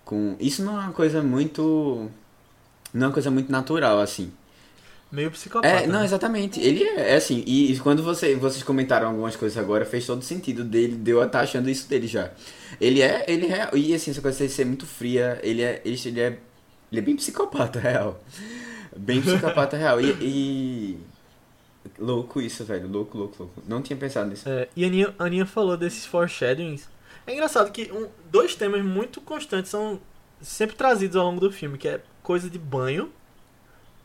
[0.06, 2.10] com, isso não é uma coisa muito,
[2.94, 4.32] não é uma coisa muito natural assim.
[5.12, 5.68] Meio psicopata.
[5.68, 6.06] É, não, né?
[6.06, 6.60] exatamente.
[6.60, 10.64] Ele é, é assim, e, quando você, vocês comentaram algumas coisas agora, fez todo sentido
[10.64, 12.32] dele, deu a estar achando isso dele já.
[12.80, 16.00] Ele é, ele é, e assim, essa coisa de ser muito fria, ele é, ele,
[16.06, 16.38] ele é,
[16.92, 18.22] ele é bem psicopata real.
[18.96, 20.00] Bem psicopata real.
[20.00, 21.00] E, e-
[21.98, 23.64] louco isso, velho, louco, louco, louco.
[23.68, 24.48] Não tinha pensado nisso.
[24.48, 26.88] É, e a Aninha, a Aninha falou desses foreshadowings.
[27.26, 30.00] É engraçado que um- dois temas muito constantes são
[30.40, 33.12] sempre trazidos ao longo do filme, que é coisa de banho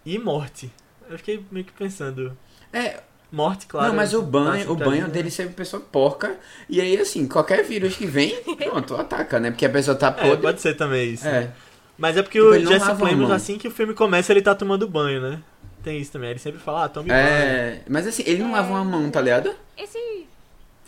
[0.05, 0.71] e morte.
[1.11, 2.37] Eu fiquei meio que pensando.
[2.73, 3.89] É, Morte, claro.
[3.89, 5.13] não, mas o banho, o sempre banho né?
[5.13, 6.37] dele ser uma pessoa porca,
[6.69, 9.51] e aí assim, qualquer vírus que vem, pronto, ataca, né?
[9.51, 10.39] Porque a pessoa tá É, podre.
[10.43, 11.27] pode ser também isso.
[11.27, 11.51] É.
[11.99, 14.87] Mas é porque Tipo, o Jesse Plemons, assim que o filme começa, ele tá tomando
[14.89, 15.43] banho, né?
[15.83, 16.31] Tem isso também.
[16.31, 17.21] Ele sempre fala, ah, tome banho.
[17.21, 19.55] É, mas assim, ele não lava uma mão, tá ligado?
[19.77, 20.27] Esse.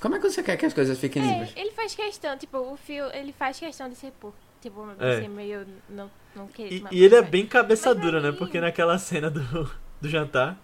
[0.00, 1.50] Como é que você quer que as coisas fiquem limpas?
[1.56, 4.32] É, ele faz questão, tipo, o fio, ele faz questão de ser por.
[4.60, 5.20] Tipo, É.
[5.20, 5.66] ser meio.
[5.88, 8.32] Não, não querer E, e ele é bem cabeça dura, né?
[8.32, 10.58] Porque naquela cena do, do jantar.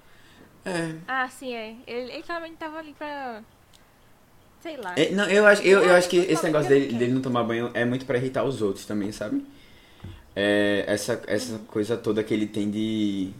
[0.65, 0.95] É.
[1.09, 1.75] Ah, sim, é.
[1.87, 3.43] Ele, ele claramente tava ali pra.
[4.63, 4.95] Sei lá.
[4.97, 7.43] É, não, eu acho, eu, eu acho que eu esse negócio dele, dele não tomar
[7.43, 9.45] banho é muito pra irritar os outros também, sabe?
[10.37, 13.31] É, essa, essa coisa toda que ele tem de,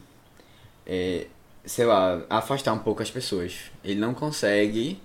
[0.87, 1.27] é,
[1.65, 3.55] sei lá, afastar um pouco as pessoas.
[3.85, 5.01] Ele não consegue,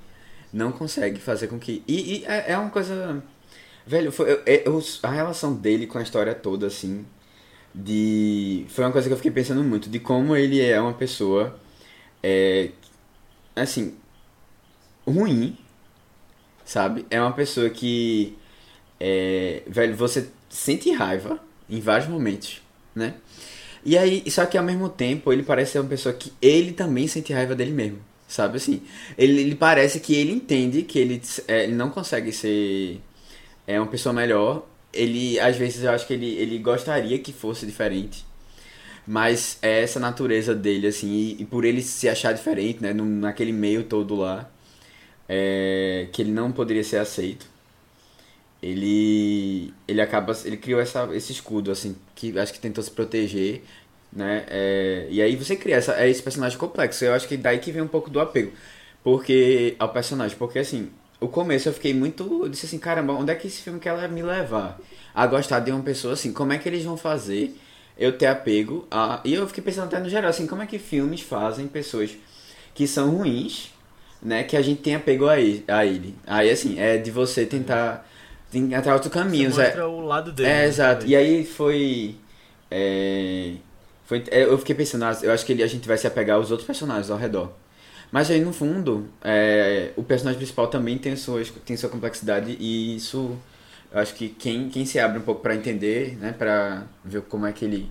[0.51, 1.83] não consegue fazer com que...
[1.87, 3.23] E, e é, é uma coisa...
[3.85, 7.05] Velho, foi, é- é- os- a relação dele com a história toda, assim,
[7.73, 8.65] de...
[8.69, 11.59] Foi uma coisa que eu fiquei pensando muito, de como ele é uma pessoa,
[12.23, 12.71] é,
[13.55, 13.95] assim,
[15.05, 15.57] ruim,
[16.65, 17.05] sabe?
[17.09, 18.37] É uma pessoa que,
[18.99, 22.61] é, velho, você sente raiva em vários momentos,
[22.95, 23.15] né?
[23.85, 27.07] E aí, só que ao mesmo tempo, ele parece ser uma pessoa que ele também
[27.07, 28.81] sente raiva dele mesmo, sabe assim?
[29.17, 33.01] Ele, ele parece que ele entende que ele, é, ele não consegue ser
[33.67, 34.65] é uma pessoa melhor.
[34.93, 38.25] Ele, às vezes, eu acho que ele, ele gostaria que fosse diferente.
[39.07, 43.05] Mas é essa natureza dele, assim, e, e por ele se achar diferente, né, no-
[43.05, 44.49] naquele meio todo lá,
[45.29, 47.47] é, que ele não poderia ser aceito.
[48.61, 53.61] Ele, ele acaba, ele criou essa, esse escudo, assim, que acho que tentou se proteger,
[54.11, 57.05] né, é, e aí você cria essa, é esse personagem complexo.
[57.05, 58.51] Eu acho que daí que vem um pouco do apego,
[59.03, 63.31] porque ao personagem, porque assim, o começo eu fiquei muito, eu disse assim, caramba, onde
[63.31, 64.79] é que esse filme quer me levar?
[65.15, 67.55] A gostar de uma pessoa assim, como é que eles vão fazer
[67.97, 69.19] eu ter apego a.
[69.25, 72.11] E eu fiquei pensando até no geral, assim, como é que filmes fazem pessoas
[72.75, 73.71] que são ruins,
[74.21, 75.63] né, que a gente tem apego a ele.
[75.67, 76.13] A ele.
[76.27, 78.07] Aí assim, é de você tentar.
[78.51, 79.55] Tem até outros caminhos.
[79.55, 80.49] Você É, mostra o lado dele.
[80.49, 80.65] é, né?
[80.67, 81.05] exato.
[81.07, 82.15] E aí foi.
[82.69, 83.53] é,
[84.05, 86.37] foi é, eu fiquei pensando, ah, eu acho que ele- a gente vai se apegar
[86.37, 87.51] aos outros personagens ao redor.
[88.11, 92.95] Mas aí no fundo, é, o personagem principal também tem, suas, tem sua complexidade e
[92.95, 93.37] isso.
[93.91, 97.45] Eu acho que quem, quem se abre um pouco pra entender, né, pra ver como
[97.45, 97.89] é que ele.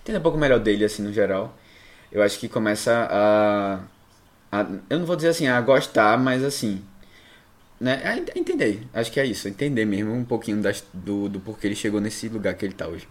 [0.00, 1.56] Entender um pouco melhor dele, assim, no geral.
[2.12, 3.80] Eu acho que começa a.
[4.52, 6.82] a eu não vou dizer assim, a gostar, mas assim.
[7.80, 8.86] Né, a ent- entender.
[8.94, 12.28] Acho que é isso, entender mesmo um pouquinho das, do, do porquê ele chegou nesse
[12.28, 13.06] lugar que ele tá hoje.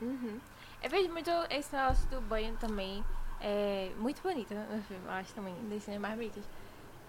[0.00, 0.40] Uhum.
[0.82, 3.02] Eu vejo muito esse negócio do banho também.
[3.42, 6.44] É muito no filme, eu acho também, das cenas mais bonitas.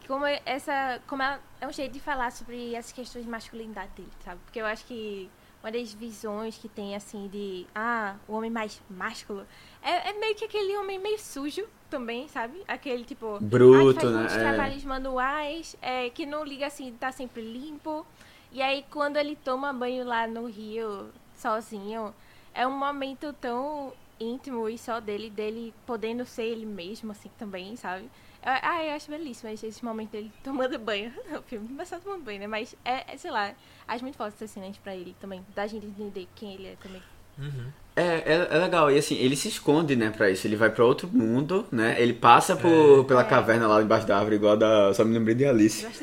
[0.07, 0.99] Como é- essa.
[1.07, 4.39] Como ela, é um jeito de falar sobre essas questões de masculinidade dele, sabe?
[4.43, 5.29] Porque eu acho que
[5.61, 7.65] uma das visões que tem assim de.
[7.73, 9.45] Ah, o homem mais másculo.
[9.81, 12.63] É, é meio que aquele homem meio sujo também, sabe?
[12.67, 13.39] Aquele tipo.
[13.39, 14.41] Bruto, ah, que faz né?
[14.41, 14.49] É.
[14.49, 18.05] trabalhos manuais, é, que não liga assim, tá sempre limpo.
[18.51, 22.13] E aí quando ele toma banho lá no rio, sozinho,
[22.53, 23.93] é um momento tão
[24.23, 28.09] íntimo e só dele, dele podendo ser ele mesmo, assim, também, sabe?
[28.45, 31.67] Ah, eu acho belíssimo esse, esse momento dele tomando banho no filme.
[31.71, 32.47] Não é só tomando banho, né?
[32.47, 33.53] Mas, é, é, sei lá,
[33.87, 35.45] acho muito forte essa cena pra ele também.
[35.55, 37.01] Da gente entender quem ele é também.
[37.37, 37.67] Uhum.
[37.95, 40.45] É, é, é legal, e assim, ele se esconde, né, pra isso.
[40.45, 41.95] Ele vai pra outro mundo, né?
[42.01, 43.25] Ele passa por, pela É.
[43.25, 44.93] caverna lá embaixo da árvore, igual a da.
[44.93, 45.85] Só me lembrei de Alice.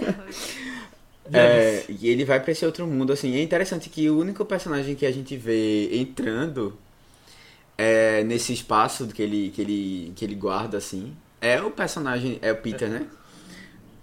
[1.33, 3.37] É, e ele vai pra esse outro mundo, assim.
[3.37, 6.77] É interessante que o único personagem que a gente vê entrando
[7.87, 12.53] é, nesse espaço que ele, que, ele, que ele guarda, assim, é o personagem, é
[12.53, 13.07] o Peter, né?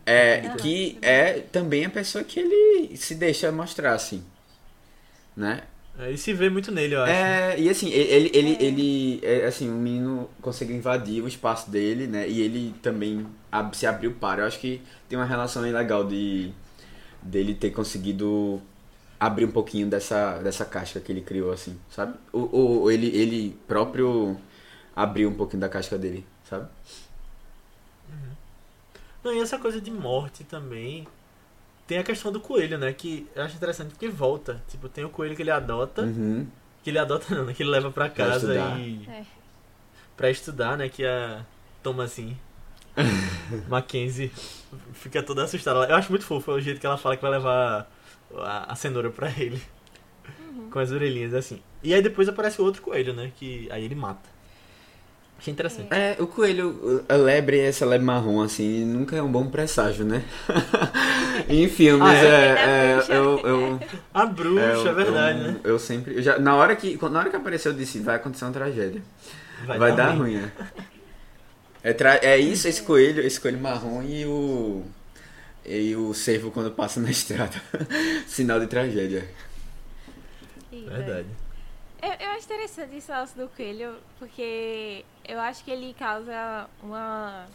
[0.05, 0.57] É, Peter.
[0.61, 4.23] que é também a pessoa que ele se deixa mostrar, assim.
[5.35, 5.63] Né?
[5.99, 7.11] É, e se vê muito nele, eu acho.
[7.11, 8.63] É, e assim, ele, ele, É.
[8.63, 12.27] ele, é, assim, o menino conseguiu invadir o espaço dele, né?
[12.27, 14.41] E ele também ab- se abriu para.
[14.43, 16.51] Eu acho que tem uma relação aí legal de
[17.21, 18.61] dele ter conseguido
[19.19, 22.15] abrir um pouquinho dessa, dessa casca que ele criou, assim, sabe?
[22.31, 24.37] O, o, ele, ele próprio
[24.95, 26.67] abriu um pouquinho da casca dele, sabe?
[29.23, 31.07] Não, e essa coisa de morte também.
[31.85, 32.93] Tem a questão do coelho, né?
[32.93, 34.61] Que eu acho interessante porque volta.
[34.69, 36.01] Tipo, tem o coelho que ele adota.
[36.03, 36.45] Uhum.
[36.83, 37.53] Que ele adota não, né?
[37.53, 38.79] Que ele leva pra Pra casa estudar.
[38.79, 39.05] e.
[39.09, 39.25] É.
[40.15, 40.89] Pra estudar, né?
[40.89, 41.45] Que a.
[41.81, 42.37] Toma assim.
[43.69, 44.31] Mackenzie
[44.93, 45.85] fica toda assustada.
[45.87, 47.89] Eu acho muito fofo o jeito que ela fala que vai levar
[48.39, 49.61] a, a cenoura pra ele.
[50.71, 51.61] Com as orelhinhas assim.
[51.83, 53.31] E aí depois aparece o outro coelho, né?
[53.37, 54.37] Que aí ele mata.
[55.39, 55.87] Achei interessante.
[55.93, 60.23] É, o coelho, a lebre, essa lebre marrom, assim, nunca é um bom presságio, né?
[61.47, 62.25] em filmes, Ah, é?
[62.25, 63.79] é, é, eu, eu,
[64.11, 65.59] A bruxa, é, é, eu- verdade, eu, né?
[65.63, 68.45] Eu sempre, eu já, na hora que, na hora que apareceu, eu disse, vai acontecer
[68.45, 69.01] uma tragédia.
[69.65, 70.51] Vai, dar, ruim, é.
[71.83, 74.83] É, tra- é isso, esse coelho, esse coelho marrom e o
[75.67, 77.61] e o cervo quando passa na estrada.
[78.25, 79.27] Sinal de tragédia.
[80.71, 80.93] Isso, é.
[80.97, 81.27] Verdade.
[82.01, 87.45] Eu, eu acho interessante esse lance do coelho, porque eu acho que ele causa uma.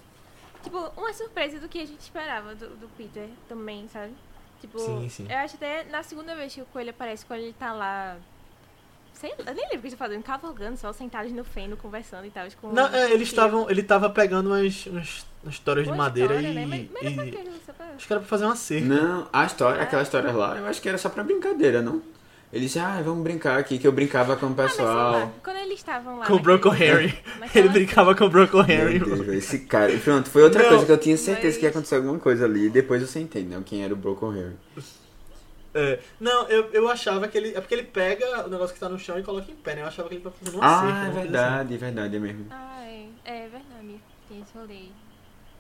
[0.63, 4.13] Tipo, uma surpresa do que a gente esperava do, do Peter também, sabe?
[4.61, 5.27] Tipo, Sim, sim.
[5.29, 8.17] eu acho até na segunda vez que o coelho aparece, quando ele tá lá.
[9.15, 12.27] Sei eu nem lembro o que ele tá fazendo, cavalgando, só sentados no feno, conversando
[12.27, 12.47] e tal.
[12.61, 13.71] Com Não, é, eles estavam.
[13.71, 16.55] Ele tava pegando umas, umas, umas histórias de com madeira história, e.
[16.55, 16.67] Né?
[16.67, 17.31] Mas, mas não e-
[18.03, 18.85] Acho que era pra fazer uma cerca.
[18.85, 22.03] Não, a história, aquela história lá, eu acho que era só pra brincadeira, não?
[22.53, 25.13] Ele disse, ah, vamos brincar aqui, que eu brincava com o Ah, mas sei lá,
[25.13, 25.33] pessoal.
[25.45, 26.27] quando eles estavam lá.
[26.27, 27.01] Com o Bronco naquela
[27.55, 29.97] Ele brincava com o Bronco Deus, velho, esse cara.
[29.99, 32.45] Pronto, foi outra Não, coisa que eu tinha certeza que ia mas- acontecer alguma coisa
[32.45, 32.67] ali.
[32.67, 33.63] E depois eu sentei, né?
[33.65, 34.57] Quem era o Broken Harry.
[35.75, 37.55] É, não, eu, eu achava que ele.
[37.55, 39.83] É porque ele pega o negócio que tá no chão e coloca em pé, né?
[39.83, 40.85] Eu achava que ele tava fazendo uma cerca.
[40.85, 41.21] Ah, é assim.
[41.21, 42.47] verdade, é verdade, é mesmo.
[42.51, 44.01] Ah, é, é verdade.
[44.29, 44.89] Tem esse rolê.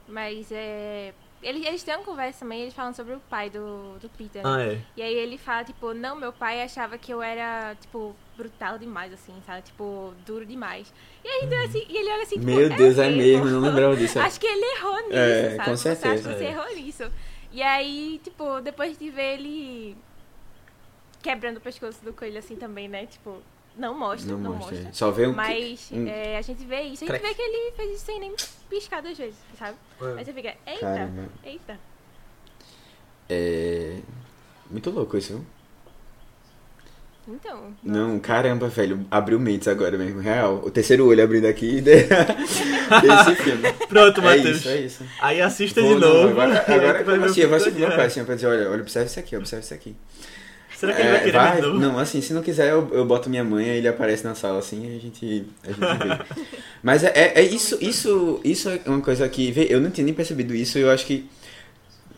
[0.08, 1.14] Mas é.
[1.42, 4.44] Eles, eles têm uma conversa também, eles falam sobre o pai do, do Peter.
[4.44, 4.48] né?
[4.48, 4.78] Ah, é.
[4.96, 9.12] E aí ele fala, tipo, não, meu pai achava que eu era, tipo, brutal demais,
[9.12, 9.62] assim, sabe?
[9.62, 10.92] Tipo, duro demais.
[11.24, 13.96] E aí então, assim, e ele olha assim, tipo, Meu Deus, é mesmo, não lembrava
[13.96, 14.20] disso.
[14.20, 15.70] Acho que ele errou nisso, É, sabe?
[15.70, 16.38] com Você acha que certeza.
[16.38, 16.48] você É.
[16.50, 17.12] errou nisso.
[17.50, 19.96] E aí, tipo, depois de ver ele
[21.20, 23.06] quebrando o pescoço do coelho assim também, né?
[23.06, 23.42] Tipo,
[23.76, 24.74] não mostra, Não não, mostra.
[24.76, 24.92] mostra.
[24.92, 25.32] Só vê um.
[25.32, 27.26] Mas um- é, a gente vê isso, a gente Crack.
[27.26, 28.34] vê que ele fez isso sem nem
[28.68, 29.76] piscar duas vezes, sabe?
[30.16, 31.28] Aí você fica, eita, Caramba.
[31.44, 31.78] eita.
[33.28, 33.96] É.
[34.70, 35.46] Muito louco isso, viu?
[37.28, 37.72] Então.
[37.84, 39.06] Não, caramba, velho.
[39.10, 40.56] Abriu mentes agora mesmo, real.
[40.64, 43.72] O terceiro olho abrindo aqui desse filme.
[43.88, 44.56] Pronto, É Matheus.
[44.58, 45.04] isso, é isso.
[45.20, 46.28] Aí assista Vou, de não, novo.
[46.40, 49.06] Agora, agora eu vou o assistir, eu vou assistir assim, pra dizer, olha, olha, observa
[49.06, 49.94] isso aqui, observa isso aqui.
[50.82, 53.30] Será que ele vai É, querer vai, não, assim, se não quiser, eu, eu boto
[53.30, 56.18] minha mãe, aí ele aparece na sala assim e a gente, a gente vê.
[56.82, 60.04] Mas é, é, é isso, isso, isso é uma coisa que, vê, eu não tinha
[60.04, 61.30] nem percebido isso, eu acho que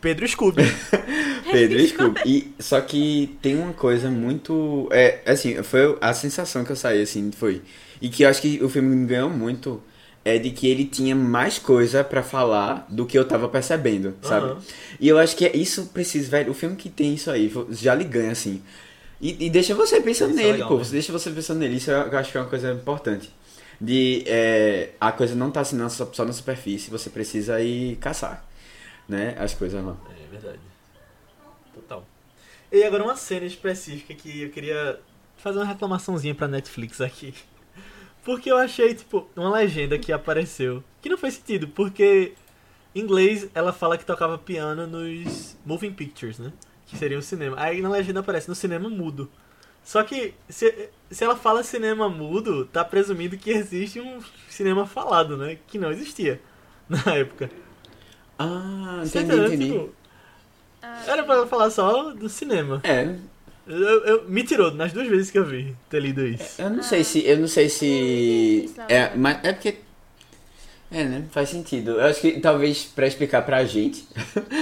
[0.01, 0.63] Pedro Scooby.
[1.51, 2.19] Pedro desculpa.
[2.25, 7.03] E só que tem uma coisa muito, é, assim, foi a sensação que eu saí
[7.03, 7.61] assim, foi.
[8.01, 9.79] E que eu acho que o filme me ganhou muito
[10.25, 14.47] é de que ele tinha mais coisa pra falar do que eu tava percebendo, sabe?
[14.47, 14.61] Aham.
[14.99, 16.51] E eu acho que é isso precisa, velho.
[16.51, 18.61] O filme que tem isso aí já lhe ganha, assim.
[19.21, 20.77] E, e deixa você pensando Isso é nele, legal pô.
[20.77, 20.91] mesmo.
[20.91, 21.75] Deixa você pensando nele.
[21.77, 23.31] Isso eu acho que é uma coisa importante.
[23.79, 27.97] De é, a coisa não tá assim na- só, só na superfície, você precisa ir
[27.97, 28.43] caçar,
[29.07, 29.35] né?
[29.37, 29.95] As coisas lá.
[30.09, 30.59] É verdade.
[31.73, 32.05] Total.
[32.71, 34.99] E agora uma cena específica que eu queria
[35.37, 37.33] fazer uma reclamaçãozinha pra Netflix aqui.
[38.25, 40.83] Porque eu achei, tipo, uma legenda que apareceu.
[40.99, 42.33] Que não fez sentido, porque
[42.95, 46.51] em inglês ela fala que tocava piano nos moving pictures, né?
[46.87, 47.55] Que seria o cinema.
[47.59, 49.29] Aí na legenda aparece no cinema mudo.
[49.83, 55.37] Só que se, se ela fala cinema mudo, tá presumindo que existe um cinema falado,
[55.37, 55.59] né?
[55.67, 56.41] Que não existia
[56.89, 57.51] na época.
[58.39, 59.71] Ah, entendi, entendi.
[59.71, 59.93] Tipo,
[61.07, 62.81] era pra ela falar só do cinema.
[62.83, 63.15] É,
[63.67, 66.61] Eu, eu- me tirou nas duas vezes que eu vi ter lido isso.
[66.61, 67.25] eu não sei se.
[67.25, 68.71] Eu não sei se.
[68.87, 69.11] É, né?
[69.15, 69.77] mas é porque.
[70.91, 71.25] É, né?
[71.31, 71.91] Faz sentido.
[71.99, 74.07] Eu acho que talvez pra explicar pra gente,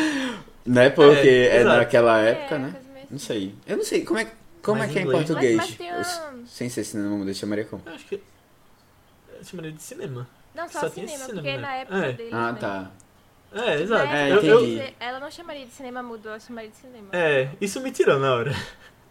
[0.65, 0.89] né?
[0.89, 1.77] Porque É, é, exato.
[1.77, 2.71] naquela É, época, né?
[2.71, 3.55] coisa meio Não sei.
[3.67, 4.05] Eu não sei.
[4.05, 4.27] Como é,
[4.61, 5.55] como Mas é que é em português?
[5.57, 7.83] Mas- mas Os- Sem ser cinema mudo, eu chamaria como?
[7.85, 8.15] Eu acho que.
[8.15, 10.27] Eu chamaria de cinema.
[10.55, 11.61] Não, só, Só tinha cinema, cinema, porque né?
[11.61, 12.29] na época É.
[12.31, 12.59] Ah, né?
[12.59, 12.91] tá.
[13.55, 14.05] É, exato.
[14.05, 14.75] Na É, época eu, entendi.
[14.77, 17.09] deles, Ela não chamaria de cinema mudo, ela chamaria de cinema.
[17.11, 18.55] é, isso me tirou na hora.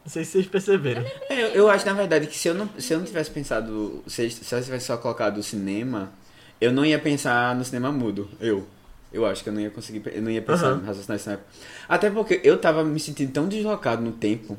[0.05, 1.05] Não sei se vocês perceberam.
[1.29, 4.03] É, eu, eu acho, na verdade, que se eu não, se eu não tivesse pensado.
[4.07, 6.13] Se, se eu tivesse só colocado o cinema,
[6.61, 8.29] eu não ia pensar no cinema mudo.
[8.41, 8.67] Eu.
[9.13, 10.03] Eu acho que eu não ia conseguir.
[10.13, 10.77] Eu não ia pensar Aham.
[10.77, 11.49] no raciocinar isso na época.
[11.89, 14.59] Até porque eu tava me sentindo tão deslocado no tempo.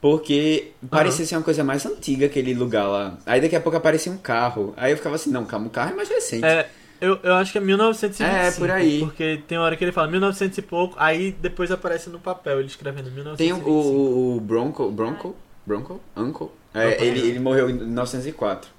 [0.00, 3.18] Porque parecia ser uma coisa mais antiga aquele lugar lá.
[3.24, 4.74] Aí daqui a pouco aparecia um carro.
[4.76, 6.44] Aí eu ficava assim, não, calma, o carro é mais recente.
[6.44, 6.68] É,
[7.02, 8.24] eu, eu acho que é 1925.
[8.30, 9.00] É, por aí.
[9.00, 12.68] Porque tem hora que ele fala 1900 e pouco, aí depois aparece no papel ele
[12.68, 13.70] escrevendo Tem o, 1925.
[13.70, 14.90] o, o Bronco.
[14.90, 15.36] Bronco?
[15.66, 16.00] Bronco?
[16.16, 16.48] Uncle?
[16.74, 17.24] É, ele, é.
[17.26, 18.70] ele morreu em 1904.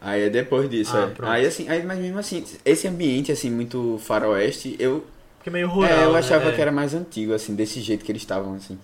[0.00, 1.06] Aí é depois disso, Ah, é.
[1.10, 1.30] pronto.
[1.32, 5.04] Aí assim, aí, mas mesmo assim, esse ambiente assim, muito faroeste, eu,
[5.38, 5.90] Porque é meio rural.
[5.90, 6.18] é, eu né?
[6.18, 6.52] achava É.
[6.52, 8.78] que era mais antigo, assim, desse jeito que eles estavam, assim.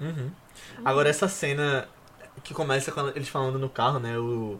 [0.00, 0.30] Uhum.
[0.84, 1.88] Agora essa cena
[2.44, 4.18] que começa com eles falando no carro, né?
[4.18, 4.58] O,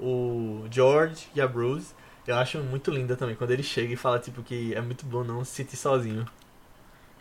[0.00, 1.92] o George e a Bruce.
[2.26, 5.22] Eu acho muito linda também, quando ele chega e fala, tipo, que é muito bom
[5.22, 6.26] não se sentir sozinho.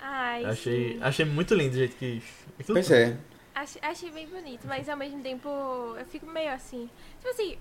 [0.01, 0.99] Ai, Eu achei, sim.
[1.01, 2.21] achei muito lindo o jeito que.
[2.59, 2.95] aquilo Pois tudo.
[2.97, 3.17] é.
[3.55, 6.89] Achei, achei bem bonito, mas ao mesmo tempo eu fico meio assim.
[7.19, 7.57] Tipo assim,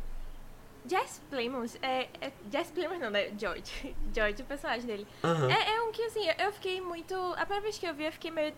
[0.88, 2.32] Jess Plemons é, é.
[2.50, 3.30] Jess Plemons não, né?
[3.38, 3.62] George.
[4.14, 5.06] George, o personagem dele.
[5.22, 5.50] Aham.
[5.50, 7.14] É, é um que assim, eu fiquei muito.
[7.14, 8.52] A primeira vez que eu vi, eu fiquei meio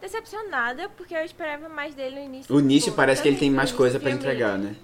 [0.00, 2.54] decepcionada, porque eu esperava mais dele no início.
[2.54, 4.74] O início Tipo, parece que ele tem mais coisa filme, entregar, né?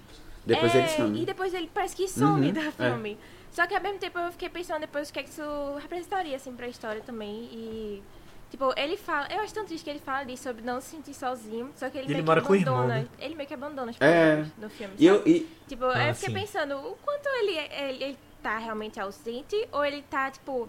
[0.49, 1.23] Depois é, ele some.
[1.23, 2.71] E depois ele parece que some Uhum, do é.
[2.73, 3.19] filme.
[3.51, 5.43] Só que ao mesmo tempo eu fiquei pensando depois o que, é que isso
[5.81, 7.49] representaria, assim, pra história também.
[7.53, 8.03] E.
[8.51, 9.29] Tipo, ele fala.
[9.31, 11.71] Eu acho tão triste que ele fala ali sobre não se sentir sozinho.
[11.77, 13.01] Só que ele ele meio mora que com o irmão, abandona.
[13.01, 13.09] né?
[13.19, 14.37] Ele meio que abandona as É.
[14.37, 14.95] pessoas no filme.
[14.99, 16.41] E eu, e, Tipo, Ah, eu fiquei sim.
[16.41, 20.67] pensando o quanto ele, ele, ele tá realmente ausente ou ele tá, tipo,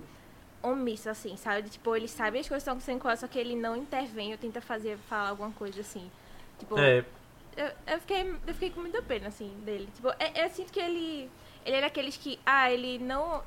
[0.62, 1.70] omisso, assim, sabe?
[1.70, 4.32] Tipo, ele sabe as coisas que estão acontecendo com ela, só que ele não intervém
[4.34, 6.10] ou tenta fazer, falar alguma coisa assim.
[6.58, 7.06] Tipo, É,
[7.64, 9.88] eu, eu, fiquei, eu fiquei com muita pena, assim, dele.
[9.94, 11.30] Tipo, é- eu sinto que ele.
[11.66, 12.40] Ele é daqueles que.
[12.46, 13.42] Ah, ele não.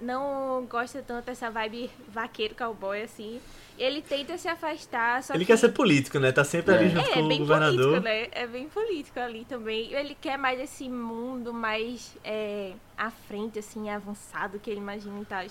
[0.00, 3.40] Não gosta tanto dessa vibe vaqueiro, cowboy, assim.
[3.78, 5.52] Ele tenta se afastar, só ele que.
[5.52, 6.32] quer ser político, né?
[6.32, 6.88] Tá sempre ali É.
[6.88, 7.76] junto É, com é o governador.
[8.00, 8.28] político, né?
[8.32, 9.92] É bem político ali também.
[9.92, 15.24] Ele quer mais esse mundo mais é, à frente, assim, avançado que ele imagina e
[15.24, 15.44] tal.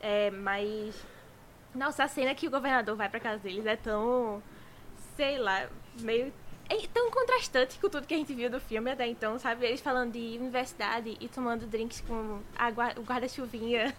[0.00, 0.94] É, mas.
[1.74, 4.42] Nossa, a cena que o governador vai pra casa deles é tão.
[5.16, 5.68] Sei lá,
[6.00, 6.32] meio.
[6.70, 9.64] É tão contrastante com tudo que a gente viu do filme até então, sabe?
[9.66, 13.94] Eles falando de universidade e tomando drinks com a guarda-chuvinha.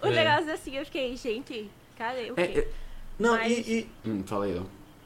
[0.00, 0.10] o É.
[0.10, 2.58] negócio assim, eu fiquei, gente, cadê o é, quê?
[2.60, 2.68] é,
[3.18, 4.62] Não, Mas- e, hum, fala aí, ó.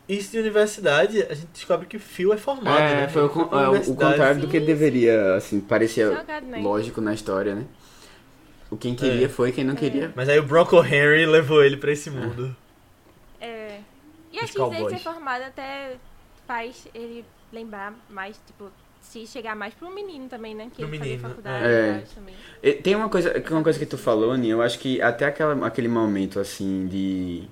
[0.06, 3.08] e isso de universidade, a gente descobre que o Phil é formado, É, né?
[3.08, 6.58] foi o, con- é, o contrário do que Sim, deveria, assim, parecia Jogado, né?
[6.60, 7.64] lógico na história, né?
[8.70, 9.28] O quem queria É.
[9.30, 10.12] foi, quem não queria.
[10.14, 12.54] Mas aí o Bronco Henry levou ele pra esse mundo.
[13.40, 13.80] É.
[14.30, 14.96] E a X dele cowboys.
[14.98, 15.96] ser formado até
[16.48, 20.70] faz ele lembrar mais, tipo, se chegar mais pro menino também, né?
[20.74, 21.66] Que ele menino, faculdade
[22.62, 22.72] é.
[22.82, 25.88] Tem uma coisa, uma coisa que tu falou, Ni, eu acho que até aquela, aquele
[25.88, 27.44] momento, assim, de,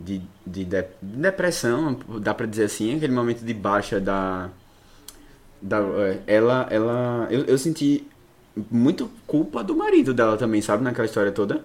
[0.00, 4.50] de, de, de- depressão, dá pra dizer assim, aquele momento de baixa da...
[5.60, 8.06] da é, ela, ela, eu, eu senti
[8.70, 11.64] muito culpa do marido dela também, sabe, naquela história toda.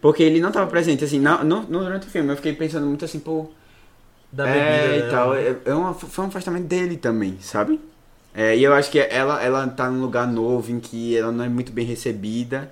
[0.00, 2.86] Porque ele não tava presente, assim, na, no, no- durante o filme, eu fiquei pensando
[2.86, 3.48] muito assim, pô,
[4.34, 5.10] Da é, bebida e dela.
[5.10, 5.34] tal.
[5.34, 7.80] É, é uma, foi um afastamento dele também, sabe?
[8.34, 11.44] É, e eu acho que ela, ela tá num lugar novo em que ela não
[11.44, 12.70] é muito bem recebida.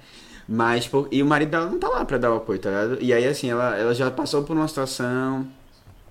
[0.49, 2.99] Mas, e o marido dela não tá lá pra dar o apoio, tá ligado?
[3.01, 5.47] E aí, assim, ela, ela já passou por uma situação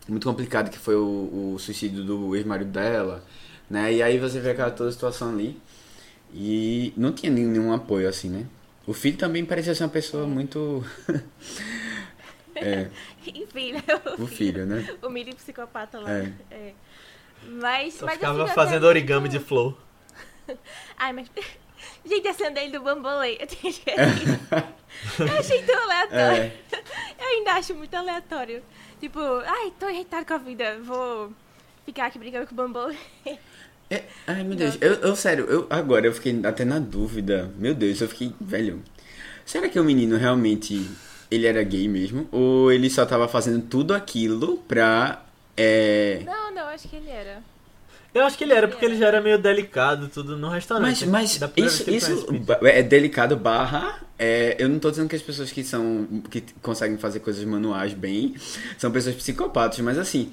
[0.08, 3.24] muito complicada que foi o, o suicídio do ex-marido dela,
[3.70, 3.94] né?
[3.94, 5.60] E aí você vê aquela toda a situação ali.
[6.34, 8.46] E não tinha nenhum, nenhum apoio, assim, né?
[8.88, 10.84] O filho também parecia ser uma pessoa muito.
[12.56, 12.90] é,
[13.28, 13.84] Enfim, né?
[14.18, 14.88] o filho, né?
[15.02, 16.12] O mini psicopata lá.
[16.12, 16.34] É.
[16.52, 16.74] É.
[17.48, 19.78] Mas, Só mas ficava assim, fazendo até origami de flor.
[20.98, 21.30] Ai, mas.
[22.06, 23.38] Gente, a cena dele do Bambolê.
[23.40, 24.40] Eu esquecido.
[25.20, 26.44] Eu achei tão aleatório.
[26.44, 26.54] É.
[27.20, 28.62] Eu ainda acho muito aleatório.
[29.00, 30.80] Tipo, ai, tô irritado com a vida.
[30.84, 31.34] Vou
[31.86, 32.96] ficar aqui brincando com o Bambolê.
[33.90, 37.52] É, ai meu Deus, eu, eu sério, eu, agora eu fiquei até na dúvida.
[37.58, 38.82] Meu Deus, eu fiquei, velho.
[39.44, 40.88] Será que o menino realmente
[41.32, 42.28] ele era gay mesmo?
[42.32, 45.24] Ou ele só tava fazendo tudo aquilo pra.
[45.58, 46.22] É.
[46.26, 47.40] Não, não, acho que ele era.
[48.14, 51.06] Eu acho que ele era porque ele já era meio delicado, tudo no restaurante.
[51.06, 54.02] Mas, mas isso, isso ba- é delicado barra.
[54.20, 56.06] é, eu não tô dizendo que as pessoas que são.
[56.30, 58.36] que conseguem fazer coisas manuais bem
[58.78, 60.30] são pessoas psicopatas, mas assim.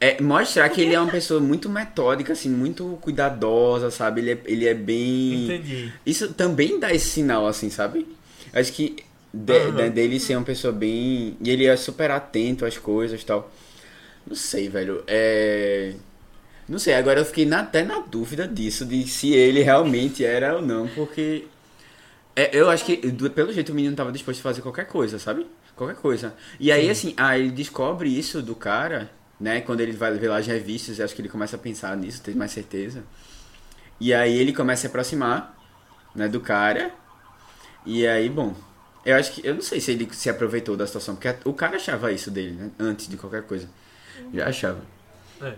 [0.00, 4.20] É, mostrar que ele é uma pessoa muito metódica, assim, muito cuidadosa, sabe?
[4.20, 5.44] Ele é, ele é bem.
[5.46, 5.92] Entendi.
[6.04, 8.06] Isso também dá esse sinal, assim, sabe?
[8.52, 8.96] Acho que
[9.44, 9.76] de- Aham.
[9.76, 11.36] de- dele ser uma pessoa bem.
[11.40, 13.50] E ele é super atento às coisas e tal.
[14.26, 15.02] Não sei, velho.
[15.06, 15.94] É.
[16.68, 20.56] Não sei, agora eu fiquei na- até na dúvida disso, de se ele realmente era
[20.56, 21.46] ou não, porque.
[22.34, 22.96] é, eu acho que,
[23.30, 25.46] pelo jeito, o menino tava disposto a fazer qualquer coisa, sabe?
[25.76, 26.34] Qualquer coisa.
[26.60, 29.10] E aí, assim, ah, ele descobre isso do cara,
[29.40, 29.60] né?
[29.60, 32.34] Quando ele vai ver lá as revistas, acho que ele começa a pensar nisso, ter
[32.34, 33.04] mais certeza.
[34.00, 35.56] E aí ele começa a se aproximar,
[36.14, 36.90] né, do cara.
[37.86, 38.54] E aí, bom,
[39.06, 39.46] eu acho que.
[39.46, 42.52] Eu não sei se ele se aproveitou da situação, porque o cara achava isso dele,
[42.52, 42.70] né?
[42.78, 43.68] Antes de qualquer coisa.
[44.32, 44.80] Já achava.
[45.40, 45.54] É.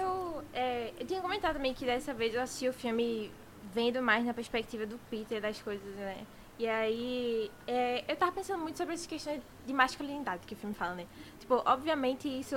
[0.00, 3.30] Eu, é, eu tinha comentado também que dessa vez eu assisti o filme
[3.74, 6.18] vendo mais na perspectiva do Peter das coisas, né?
[6.58, 10.74] E aí, é, eu tava pensando muito sobre essa questão de masculinidade que o filme
[10.74, 11.06] fala, né?
[11.38, 12.56] Tipo, obviamente isso,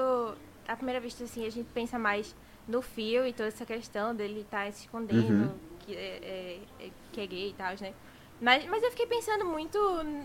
[0.68, 2.36] à primeira vista, assim, a gente pensa mais
[2.68, 5.52] no fio e toda essa questão dele estar se escondendo, Uhum.
[5.86, 7.94] que, é, é- é- que é gay e tal, né?
[8.42, 9.78] Mas, mas eu fiquei pensando muito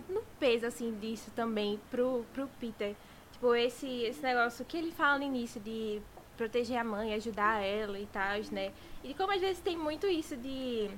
[0.09, 2.97] no peso, assim, disso também pro, pro Peter.
[3.33, 6.01] Tipo, esse, esse negócio que ele fala no início de
[6.35, 8.73] proteger a mãe, ajudar ela e tal, né?
[9.05, 10.91] E como às vezes tem muito isso de.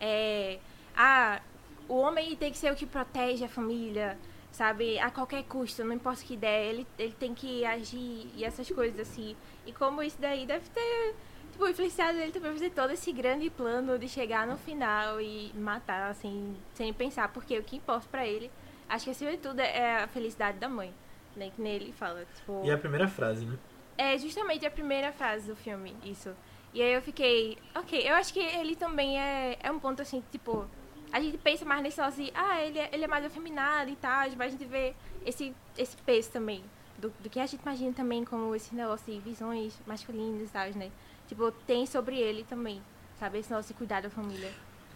[0.00, 0.60] É,
[0.96, 1.40] ah,
[1.88, 4.16] o homem tem que ser o que protege a família,
[4.52, 4.96] sabe?
[5.00, 8.70] A qualquer custo, não importa o que der, ele, ele tem que agir e essas
[8.70, 9.36] coisas assim.
[9.66, 11.14] E como isso daí deve ter.
[11.58, 16.08] Tipo, influenciado ele também fazer todo esse grande plano de chegar no final e matar,
[16.08, 18.48] assim, sem pensar, porque o que importa pra ele,
[18.88, 20.94] acho que acima de tudo é a felicidade da mãe.
[21.34, 22.62] Né, que nele fala, tipo...
[22.64, 23.58] E a primeira frase, né?
[23.96, 26.32] É justamente a primeira frase do filme, isso.
[26.72, 30.22] E aí eu fiquei, ok, eu acho que ele também é, é um ponto assim,
[30.30, 30.64] tipo,
[31.12, 33.96] a gente pensa mais nesse negócio de, ah, ele é, ele é mais afeminado e
[33.96, 34.94] tal, mas a gente vê
[35.26, 36.62] esse, esse peso também,
[36.96, 40.70] do, do que a gente imagina também como esse negócio de visões masculinas e tal,
[40.70, 40.92] né?
[41.28, 42.80] Tipo, tem sobre ele também,
[43.20, 43.38] sabe?
[43.38, 44.50] Esse de cuidar da família.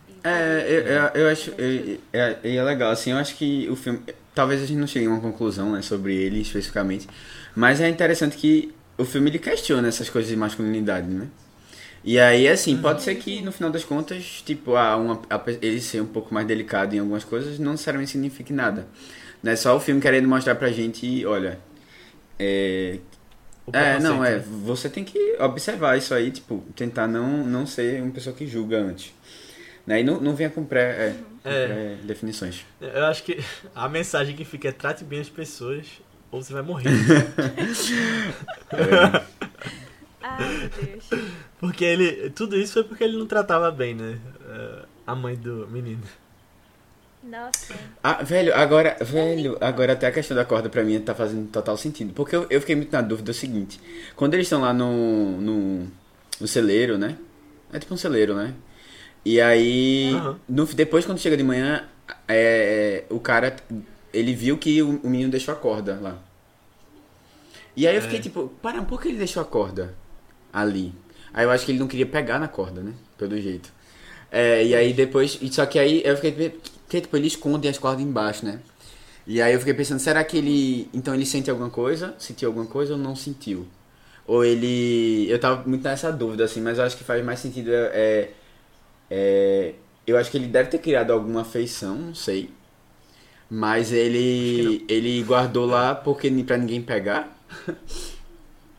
[0.08, 1.50] E É, eu, eu, eu acho.
[1.58, 4.00] eu- É, é, é legal, assim, eu acho que o filme.
[4.34, 7.06] Talvez a gente não chegue a uma conclusão, né, sobre ele especificamente.
[7.54, 11.28] Mas é interessante que o filme ele questiona essas coisas de masculinidade, né?
[12.04, 15.80] E aí, assim, pode ser que no final das contas, tipo, ah, uma, a ele
[15.80, 18.88] ser um pouco mais delicado em algumas coisas não necessariamente signifique nada.
[19.42, 19.54] Né?
[19.56, 21.60] Só o filme querendo mostrar pra gente, olha.
[22.38, 22.98] É,
[23.72, 24.38] é, não, é.
[24.38, 28.78] Você tem que observar isso aí, tipo, tentar não, não ser uma pessoa que julga
[28.78, 29.12] antes.
[29.86, 30.00] Né?
[30.00, 31.66] E não, não venha com pré, é, É.
[31.66, 32.64] pré-definições.
[32.80, 33.38] Eu acho que
[33.74, 35.86] a mensagem que fica é trate bem as pessoas
[36.30, 36.90] ou você vai morrer.
[40.22, 41.08] Ai, meu Deus.
[41.58, 42.30] porque ele.
[42.30, 44.18] Tudo isso foi porque ele não tratava bem, né?
[44.48, 46.02] eh, A mãe do menino.
[47.22, 47.74] Nossa.
[48.02, 51.76] Ah, velho, agora, velho, agora até a questão da corda pra mim tá fazendo total
[51.76, 52.12] sentido.
[52.12, 53.80] Porque eu, eu fiquei muito na dúvida do seguinte.
[54.16, 55.86] Quando eles estão lá no, no,
[56.40, 57.16] no celeiro, né?
[57.72, 58.54] É tipo um celeiro, né?
[59.24, 60.40] E aí, Aham.
[60.48, 61.84] no, depois quando chega de manhã,
[62.26, 63.54] é, o cara,
[64.12, 66.18] ele viu que o, o menino deixou a corda lá.
[67.76, 68.22] E aí eu fiquei É.
[68.22, 69.94] tipo, para, por que ele deixou a corda
[70.52, 70.92] ali?
[71.32, 72.92] Aí eu acho que ele não queria pegar na corda, né?
[73.16, 73.72] Pelo jeito.
[74.30, 75.38] É, e aí depois.
[75.40, 76.58] e Só que aí eu fiquei.
[76.92, 78.60] Porque, tipo, ele esconde as cordas embaixo, né?
[79.26, 80.90] E aí eu fiquei pensando, será que ele.
[80.92, 82.14] Então ele sente alguma coisa?
[82.18, 83.66] Sentiu alguma coisa ou não sentiu?
[84.26, 85.26] Ou ele.
[85.26, 87.70] Eu tava muito nessa dúvida, assim, mas eu acho que faz mais sentido.
[87.72, 88.28] É,
[89.10, 89.74] é,
[90.06, 92.50] eu acho que ele deve ter criado alguma afeição, não sei.
[93.48, 94.84] Mas ele.
[94.86, 97.34] Ele guardou lá porque pra ninguém pegar.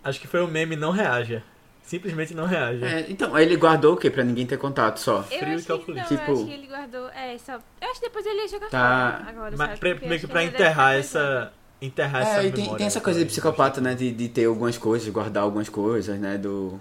[0.03, 1.41] Acho que foi o meme não reaja.
[1.83, 2.85] Simplesmente não reaja.
[2.85, 4.09] É, então, aí ele guardou o quê?
[4.09, 5.17] Pra ninguém ter contato só.
[5.17, 6.13] Eu Frio e acho que, calculista.
[6.13, 7.09] não, eu Tipo- acho que ele guardou.
[7.09, 7.53] É, só.
[7.53, 9.15] Eu acho que depois ele ia jogar Tá.
[9.19, 9.79] fora agora, Mas sabe?
[9.79, 11.53] pra, meio que pra enterrar ter essa.
[11.81, 12.77] Enterrar essa É, e tem, memória.
[12.77, 13.93] tem essa coisa de psicopata, né?
[13.93, 16.37] De, de ter algumas coisas, guardar algumas coisas, né?
[16.37, 16.79] Do.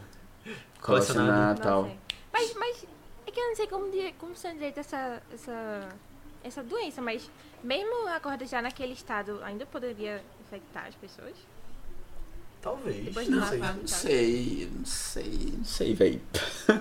[0.81, 1.91] Colecionar e Não tal.
[2.33, 2.87] Mas, mas
[3.27, 3.87] é que eu não sei como,
[4.19, 5.89] como se direito essa, essa,
[6.43, 7.29] essa doença, mas
[7.63, 11.35] mesmo a corda já naquele estado ainda poderia infectar as pessoas?
[12.63, 13.05] Talvez.
[13.07, 13.59] Depois não sei.
[13.59, 13.77] lavar.
[13.77, 16.21] Não sei, não sei, não sei, velho.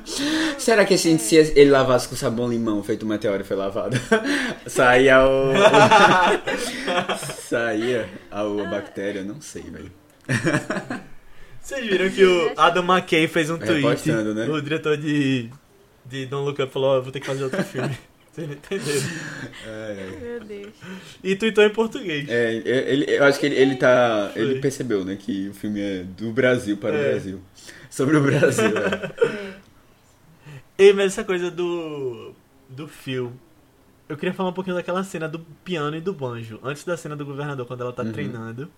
[0.60, 3.98] Será que assim, se ele lavasse com sabão limão feito um meteoro foi lavado?
[4.68, 5.54] Saía o.
[7.50, 9.92] Saía a, a bactéria, não sei, velho.
[11.60, 13.82] Vocês viram que o Adam McKay fez um tweet.
[13.82, 14.48] Repostando, né?
[14.48, 15.50] O diretor de,
[16.06, 17.98] de Don't Look Up falou: "Ó, eu vou ter que fazer outro filme.
[18.32, 19.10] Vocês não entenderam.
[19.68, 20.74] É, Meu Deus.
[21.24, 22.30] E tweetou em português.
[22.30, 24.30] é, ele, eu acho que ele, ele tá.
[24.34, 24.42] Foi.
[24.42, 25.18] Ele percebeu, né?
[25.20, 27.00] Que o filme é do Brasil para É.
[27.00, 27.42] o Brasil.
[27.90, 28.66] Sobre o Brasil.
[28.78, 29.58] é.
[29.58, 29.62] É.
[30.78, 32.34] Ei, mas essa coisa do.
[32.70, 33.34] do Phil.
[34.08, 36.60] Eu queria falar um pouquinho daquela cena do piano e do banjo.
[36.64, 38.12] Antes da cena do governador, quando ela tá Uhum.
[38.12, 38.70] treinando.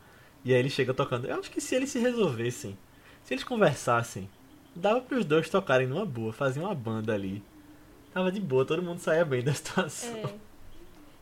[0.45, 1.25] E aí ele chega tocando.
[1.27, 2.77] Eu acho que se eles se resolvessem,
[3.23, 4.29] se eles conversassem,
[4.75, 7.41] dava pros dois tocarem numa boa, faziam uma banda ali.
[8.13, 10.15] Tava de boa, todo mundo saía bem da situação.
[10.15, 10.23] É.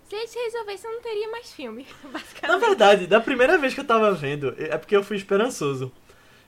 [0.10, 2.60] Se eles resolvessem, não teria mais filme, Na basicamente.
[2.60, 5.92] verdade, da primeira vez que eu tava vendo, é porque eu fui esperançoso.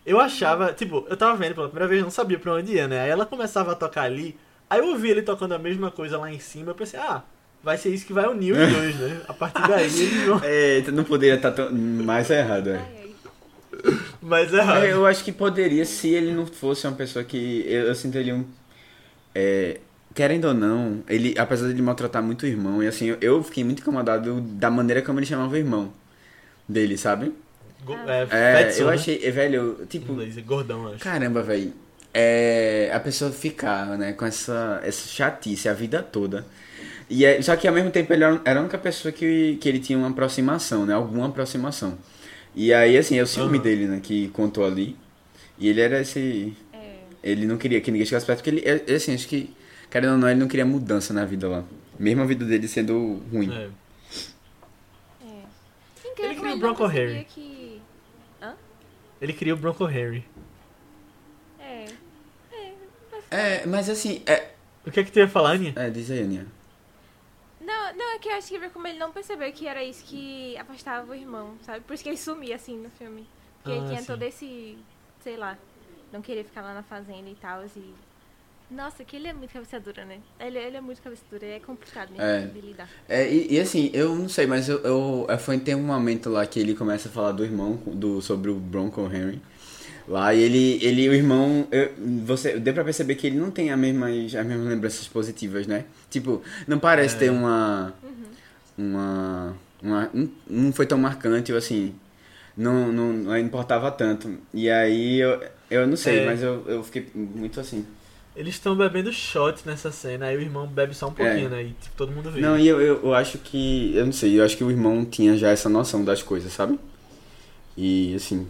[0.06, 2.90] Eu achava, tipo, eu tava vendo pela primeira vez, eu não sabia pra onde ia,
[2.90, 3.02] né?
[3.04, 4.38] Aí ela começava a tocar ali,
[4.70, 7.24] aí eu ouvi ele tocando a mesma coisa lá em cima, eu pensei, ah,
[7.64, 9.22] vai ser isso que vai unir os dois, né?
[9.30, 10.42] A partir daí eles vão.
[10.44, 12.82] É, não poderia estar tão- mais errado, é.
[12.82, 14.84] É errado.
[14.84, 17.64] É, eu acho que poderia se ele não fosse uma pessoa que.
[17.66, 18.46] Eu, eu sinto ele um.
[19.34, 19.80] é,
[20.14, 23.64] querendo ou não, ele, apesar de ele maltratar muito o irmão, e assim, eu, fiquei
[23.64, 25.94] muito incomodado da maneira como ele chamava o irmão
[26.68, 27.34] dele, sabe?
[27.86, 28.94] Go- É, É, Fatson, eu né?
[28.94, 31.00] achei, é, velho, tipo, inglês, é gordão, acho.
[31.00, 31.74] caramba, velho.
[32.14, 36.46] É, a pessoa ficar, né, com essa, essa chatice a vida toda.
[37.10, 39.70] E é, só que ao mesmo tempo ele era era a única pessoa que, que
[39.70, 40.94] ele tinha uma aproximação, né?
[40.94, 41.98] Alguma aproximação.
[42.56, 43.64] E aí, assim, é o ciúme Aham.
[43.64, 44.00] dele, né?
[44.02, 44.96] Que contou ali.
[45.60, 46.56] E ele era esse.
[46.74, 46.96] É.
[47.24, 49.50] Ele não queria que ninguém chegasse perto, porque ele, é- é assim, acho que,
[49.94, 51.64] querendo ou não, ele não queria mudança na vida lá.
[52.00, 53.54] Mesmo a vida dele sendo ruim.
[53.54, 53.70] É.
[55.24, 55.44] É.
[56.04, 57.24] Ele criou ele o Bronco Harry.
[57.26, 57.80] que...
[59.22, 60.26] Ele queria o Bronco Harry.
[61.60, 61.86] É.
[63.30, 64.50] É, mas assim, é.
[64.86, 65.74] O que é que tu ia falar, Aninha?
[65.76, 66.48] É, diz aí, Aninha.
[67.62, 70.04] Não, não, é que eu acho que ver como ele não percebeu que era isso
[70.06, 71.82] que afastava o irmão, sabe?
[71.82, 73.28] Por isso que ele sumia assim no filme.
[73.62, 74.08] Porque Ah, ele tinha sim.
[74.08, 74.78] todo esse,
[75.22, 75.56] sei lá,
[76.12, 77.64] não querer ficar lá na fazenda e tal.
[77.64, 77.94] E...
[78.76, 80.18] Nossa, que ele é muito cabeça dura, né?
[80.40, 82.48] Ele, ele é muito cabeça dura, é complicado mesmo É.
[82.48, 82.90] de lidar.
[83.08, 86.30] É, e, e assim, eu não sei, mas eu, eu é, foi tem um momento
[86.30, 89.40] lá que ele começa a falar do irmão, do, sobre o Bronco Henry.
[90.08, 91.94] Lá, e ele, ele o irmão, eu,
[92.26, 95.86] você, deu pra perceber que ele não tem as mesmas, as mesmas lembranças positivas, né?
[96.10, 97.20] Tipo, não parece É.
[97.20, 97.94] ter uma,
[98.78, 101.96] uma, uma, não, não foi tão marcante, ou assim,
[102.58, 104.36] não, não, não importava tanto.
[104.54, 106.26] E aí, eu, eu não sei, É.
[106.26, 107.86] mas eu, eu fiquei muito assim.
[108.36, 111.50] Eles estão bebendo shot nessa cena, aí o irmão bebe só um pouquinho, É.
[111.50, 111.64] né?
[111.64, 112.42] E tipo, todo mundo vê.
[112.42, 113.96] Não, e eu, eu, eu acho que.
[113.96, 116.80] Eu não sei, eu acho que o irmão tinha já essa noção das coisas, sabe?
[117.78, 118.48] E assim.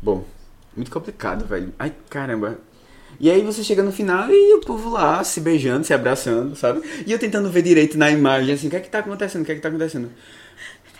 [0.00, 0.24] Bom,
[0.74, 1.72] muito complicado, velho.
[1.78, 2.58] Ai, caramba.
[3.18, 6.82] E aí você chega no final e o povo lá se beijando, se abraçando, sabe?
[7.06, 9.42] E eu tentando ver direito na imagem, assim, o que é que tá acontecendo?
[9.42, 10.10] O que é que tá acontecendo?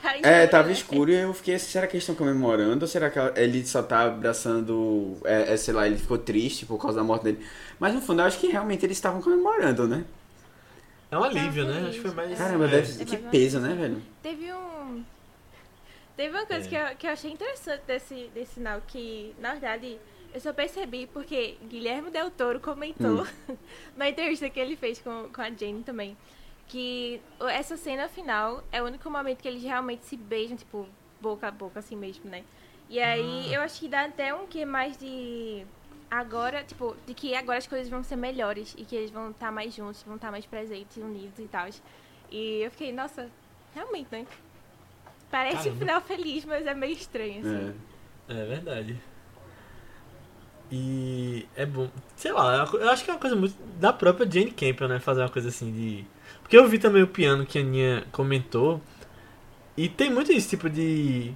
[0.02, 2.84] Tá É, tava escuro e eu fiquei, será que eles estão comemorando?
[2.84, 6.78] Ou será que ele só tá abraçando, é, é, sei lá, ele ficou triste por
[6.80, 7.46] causa da morte dele?
[7.78, 10.04] Mas no fundo eu acho que realmente eles estavam comemorando, né?
[11.10, 11.88] É um alívio, Tá né?
[11.88, 12.36] Acho que foi mais.
[12.38, 12.68] Caramba, é.
[12.68, 14.02] deve, É que peso, né, velho?
[14.22, 15.04] Teve um.
[16.16, 16.68] Teve uma coisa É.
[16.68, 19.98] que, eu, que eu achei interessante desse, desse sinal, que, na verdade,
[20.34, 23.26] eu só percebi porque Guilherme Del Toro comentou
[23.96, 26.16] na entrevista que ele fez com, com a Jane também.
[26.68, 30.86] Que essa cena final é o único momento que eles realmente se beijam, tipo,
[31.20, 32.44] boca a boca, assim mesmo, né?
[32.88, 35.64] E aí eu acho que dá até um que mais de.
[36.10, 39.50] Agora, tipo, de que agora as coisas vão ser melhores e que eles vão estar
[39.50, 41.68] mais juntos, vão estar mais presentes, unidos e tal.
[42.30, 43.28] E eu fiquei, nossa,
[43.74, 44.26] realmente, né?
[45.30, 45.78] Parece um Caramba.
[45.78, 47.74] final feliz, mas é meio estranho, assim.
[47.82, 47.96] É.
[48.28, 49.00] É verdade.
[50.70, 51.88] E é bom.
[52.16, 54.98] Sei lá, eu acho que é uma coisa muito da própria Jane Campion, né?
[54.98, 56.04] Fazer uma coisa assim de.
[56.42, 58.80] Porque eu vi também o piano que a Aninha comentou.
[59.76, 61.32] E tem muito esse tipo de.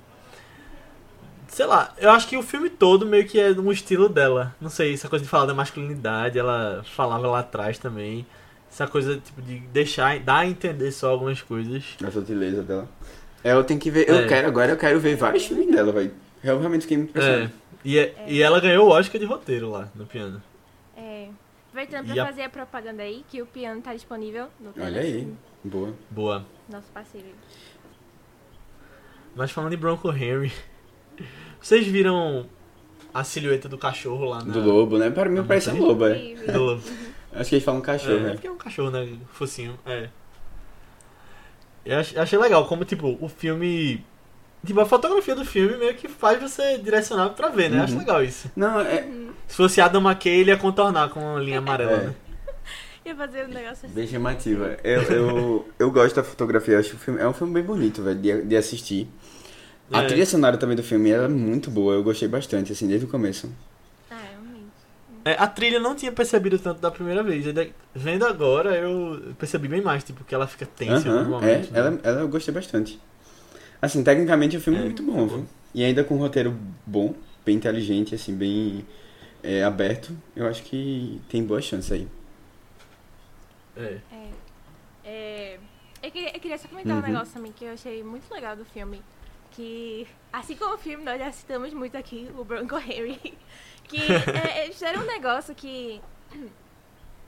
[1.48, 4.54] Sei lá, eu acho que o filme todo meio que é um estilo dela.
[4.60, 8.24] Não sei, essa coisa de falar da masculinidade, ela falava lá atrás também.
[8.70, 11.82] Essa coisa tipo de deixar, dar a entender só algumas coisas.
[12.04, 12.88] A sutileza dela.
[13.42, 14.08] É, eu tenho que ver.
[14.08, 14.26] Eu É.
[14.28, 16.12] quero agora, eu quero ver vários filmes dela, velho.
[16.44, 17.20] Eu realmente fiquei muito É.
[17.20, 17.52] impressionado.
[17.84, 20.40] E, é- e ela ganhou o Oscar de roteiro lá no piano.
[21.80, 21.84] É.
[21.84, 25.10] Aproveitando pra a- fazer a propaganda aí, que o piano tá disponível no Olha aí.
[25.12, 25.94] Telecine, Boa.
[26.10, 26.46] Boa.
[26.68, 27.28] Nosso parceiro.
[29.34, 30.52] Mas falando em Bronco Henry,
[31.60, 32.46] vocês viram
[33.14, 34.52] a silhueta do cachorro lá na...
[34.52, 35.10] Do lobo, né?
[35.10, 36.34] Para mim parece um lobo, é.
[36.34, 36.82] Do lobo.
[37.32, 38.30] Acho que eles falam cachorro, É, né?
[38.32, 39.16] porque é um cachorro, né?
[39.32, 40.08] Focinho, é.
[41.84, 44.04] Eu ach- achei legal como, tipo, o filme...
[44.64, 47.78] Tipo, a fotografia do filme meio que faz você direcionar pra ver, né?
[47.78, 47.84] Uhum.
[47.84, 48.50] Acho legal isso.
[48.54, 49.06] Não, é.
[49.48, 52.04] Se fosse Adam McKay, ele ia contornar com a linha amarela, É.
[52.08, 52.14] né?
[53.06, 53.88] Ia fazer um negócio assim.
[53.88, 54.76] Bem chamativa.
[54.84, 58.02] Eu, eu, eu gosto da fotografia, acho que o filme é um filme bem bonito,
[58.02, 59.08] velho, de, de assistir.
[59.90, 60.06] A É.
[60.06, 63.08] trilha sonora também do filme ela é muito boa, eu gostei bastante, assim, desde o
[63.08, 63.50] começo.
[64.10, 64.66] Ah, realmente.
[65.24, 67.42] É, a trilha eu não tinha percebido tanto da primeira vez.
[67.94, 71.68] Vendo agora, eu percebi bem mais, tipo, que ela fica tensa alguns Aham, é, né?
[71.72, 73.00] ela, ela eu gostei bastante.
[73.80, 75.46] Assim, tecnicamente o filme é, É, muito bom, viu?
[75.74, 76.56] E ainda com um roteiro
[76.86, 77.14] bom,
[77.44, 78.86] bem inteligente, assim, bem
[79.42, 82.08] é, aberto, eu acho que tem boa chance aí.
[83.76, 84.00] É.
[84.10, 84.40] É.
[85.04, 85.60] É,
[86.02, 87.02] eu, queria, eu queria só comentar um Uhum.
[87.02, 89.04] negócio também que eu achei muito legal do filme.
[89.50, 93.38] Que, assim como o filme, nós já citamos muito aqui o Bronco Henry.
[93.88, 96.04] Que é, eles fizeram um negócio que,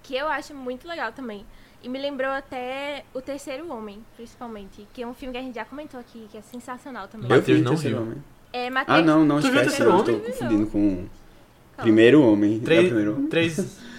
[0.03, 1.46] que eu acho muito legal também.
[1.83, 4.87] E me lembrou até O Terceiro Homem, principalmente.
[4.93, 7.28] Que é um filme que a gente já comentou aqui, que é sensacional também.
[7.28, 8.03] Matheus não viu.
[8.03, 8.22] Homem.
[8.53, 10.20] É, Matheus, Ah, não, não, Tu esquece, tô Homem?
[10.20, 11.09] confundindo com Calma.
[11.78, 12.55] Primeiro Homem.
[12.55, 12.85] É o Três.
[12.87, 13.26] primeiro homem?
[13.28, 13.78] três...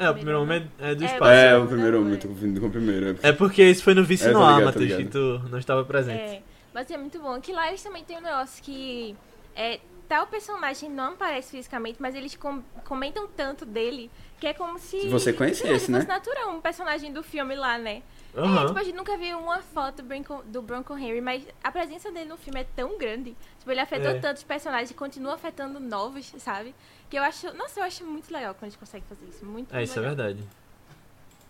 [0.00, 1.32] É, o primeiro homem é, é do É, espaço.
[1.32, 2.16] É, o primeiro não, homem, é.
[2.16, 3.18] eu tô confundindo com o primeiro.
[3.20, 6.20] É porque isso foi no Vice É, no Ar, Matheus, que tu não estava presente.
[6.20, 6.42] É,
[6.72, 7.40] mas é muito bom.
[7.40, 9.16] Que lá eles também tem um negócio que
[9.56, 14.78] é, tal personagem não aparece fisicamente, mas eles com- comentam tanto dele que é como
[14.78, 15.00] se.
[15.02, 15.98] Se você conhecesse, se né?
[15.98, 18.02] fosse natural, um personagem do filme lá, né?
[18.34, 18.66] É, Aham.
[18.66, 22.28] tipo, a gente nunca viu uma foto do Bronco, Bronco Henry, mas a presença dele
[22.28, 23.34] no filme é tão grande.
[23.58, 24.18] Tipo, ele afetou É.
[24.20, 26.74] tantos personagens e continua afetando novos, sabe?
[27.10, 27.52] Que eu acho.
[27.54, 29.44] Nossa, eu acho muito legal quando a gente consegue fazer isso.
[29.44, 30.14] Muito É, isso é legal.
[30.16, 30.44] verdade.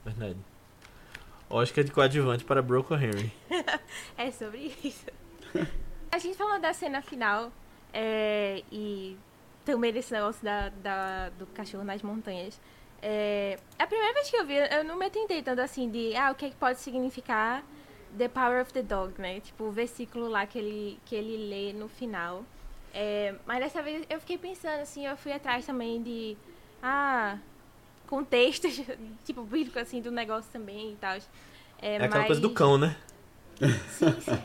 [0.04, 0.36] Verdade.
[1.50, 3.32] Oscar de coadjuvante para Broco Henry.
[4.16, 5.06] É sobre isso.
[6.10, 7.50] a gente falou da cena final
[7.92, 9.16] é, e
[9.64, 12.60] também desse negócio da, da- do cachorro nas montanhas.
[13.02, 16.30] É, a primeira vez que eu vi, eu não me atentei tanto assim de ah,
[16.32, 17.62] o que, é que pode significar
[18.16, 19.40] The Power of the Dog, né?
[19.40, 22.44] Tipo, o versículo lá que ele, que ele lê no final.
[22.92, 26.36] É, mas dessa vez eu fiquei pensando assim, eu fui atrás também de
[26.82, 27.36] ah,
[28.06, 28.80] contextos,
[29.24, 31.16] tipo, bíblico assim, do negócio também e tal.
[31.80, 32.96] É aquela coisa do mas- cão, né?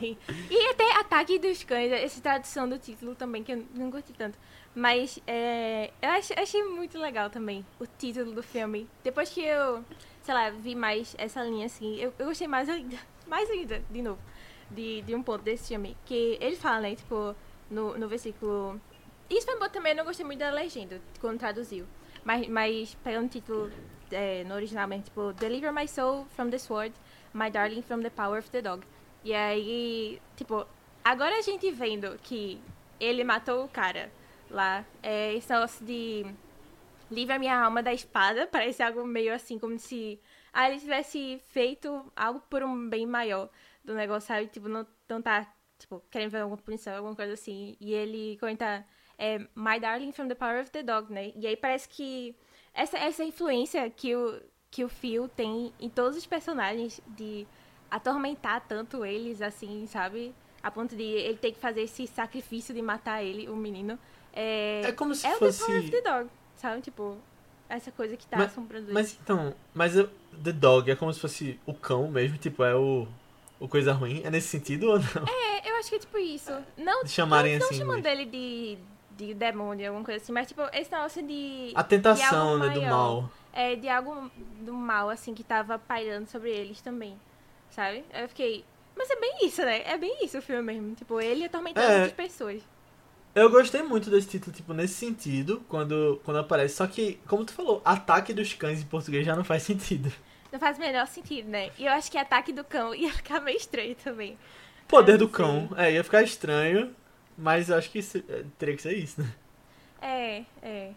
[0.00, 0.16] Sim.
[0.50, 4.38] E até Ataque dos Cães, essa tradução do título também, que eu não curti tanto.
[4.74, 8.88] Mas é, eu achei, achei muito legal também o título do filme.
[9.04, 9.84] Depois que eu,
[10.22, 12.96] sei lá, vi mais essa linha assim, eu, eu gostei mais ainda,
[13.26, 14.20] mais ainda, de novo,
[14.70, 15.96] de, de um ponto desse filme.
[16.04, 17.34] Que ele fala, né, tipo,
[17.70, 18.80] no, no versículo.
[19.30, 21.86] Isso foi bom também, eu não gostei muito da legenda, quando traduziu.
[22.24, 23.70] Mas, mas pegando o título
[24.10, 26.92] é, no original mesmo, tipo, Deliver my soul from the sword,
[27.32, 28.84] my darling from the power of the dog.
[29.24, 30.66] E aí, tipo,
[31.02, 32.60] agora a gente vendo que
[33.00, 34.12] ele matou o cara
[34.50, 36.26] lá, é, esse negócio de
[37.10, 40.20] livra minha alma da espada, parece algo meio assim, como se
[40.52, 43.48] ah, ele tivesse feito algo por um bem maior
[43.82, 44.46] do negócio, sabe?
[44.48, 47.76] Tipo, não, não tá, tipo, querendo ver alguma punição, alguma coisa assim.
[47.80, 48.86] E ele comenta,
[49.18, 51.32] é, My Darling from the Power of the Dog, né?
[51.34, 52.36] E aí parece que
[52.72, 57.46] essa, essa influência que o, que o Phil tem em todos os personagens de
[57.96, 60.34] atormentar tanto eles, assim, sabe?
[60.62, 63.98] A ponto de ele ter que fazer esse sacrifício de matar ele, o menino.
[64.32, 65.60] É, É como se é o fosse.
[65.60, 66.80] The Power of the Dog, sabe?
[66.82, 67.16] Tipo,
[67.68, 68.92] essa coisa que tá Mas- assombrando ele.
[68.94, 70.08] Mas então, mas o-
[70.42, 73.06] The Dog é como se fosse o cão mesmo, tipo, é o,
[73.60, 74.22] o coisa ruim.
[74.24, 75.24] É nesse sentido ou não?
[75.28, 76.50] É, eu acho que é tipo isso.
[76.76, 78.78] Não, De chamarem não, assim, Não chamando mas- dele de,
[79.26, 81.72] de demônio, alguma coisa assim, mas tipo, esse negócio de.
[81.74, 82.90] A tentação, de né, algo do maior.
[83.22, 83.30] mal.
[83.52, 84.30] É, de algo
[84.62, 87.16] do mal, assim, que tava pairando sobre eles também.
[87.74, 88.04] Sabe?
[88.12, 88.64] Aí Eu fiquei.
[88.96, 89.82] Mas é bem isso, né?
[89.84, 90.94] É bem isso o filme mesmo.
[90.94, 91.94] Tipo, ele atormentando É.
[91.94, 92.62] outras pessoas.
[93.34, 96.76] Eu gostei muito desse título, tipo, nesse sentido, quando, quando aparece.
[96.76, 100.12] Só que, como tu falou, ataque dos cães em português já não faz sentido.
[100.52, 101.70] Não faz o menor sentido, né?
[101.76, 104.38] E eu acho que ataque do cão ia ficar meio estranho também.
[104.86, 105.68] Poder do cão.
[105.76, 106.94] É, ia ficar estranho,
[107.36, 109.32] mas eu acho que isso- é, teria que ser isso, né?
[110.00, 110.90] É, é.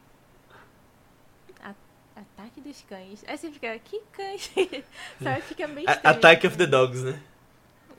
[2.18, 3.24] Ataque dos cães.
[3.28, 4.52] Aí você fica, que cães?
[5.22, 5.42] Sabe?
[5.42, 6.18] Fica meio A- estranho.
[6.18, 7.20] Attack of the Dogs, né?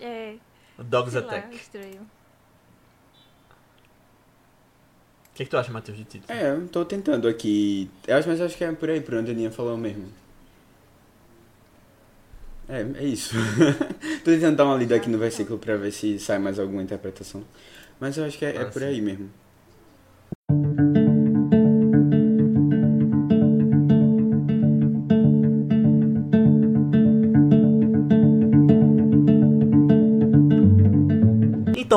[0.00, 0.34] É,
[0.76, 1.54] O Dogs sei lá, Attack.
[1.56, 2.00] estranho.
[5.22, 6.36] O que, que tu acha, Matheus, de título?
[6.36, 7.88] É, eu tô tentando aqui.
[8.08, 10.12] Eu acho, mas acho que é por aí, por onde a Aninha falou mesmo.
[12.68, 13.36] É, é isso.
[14.24, 17.44] tô tentando dar uma lida aqui no versículo pra ver se sai mais alguma interpretação.
[18.00, 19.30] Mas eu acho que é, é Ah, por aí mesmo.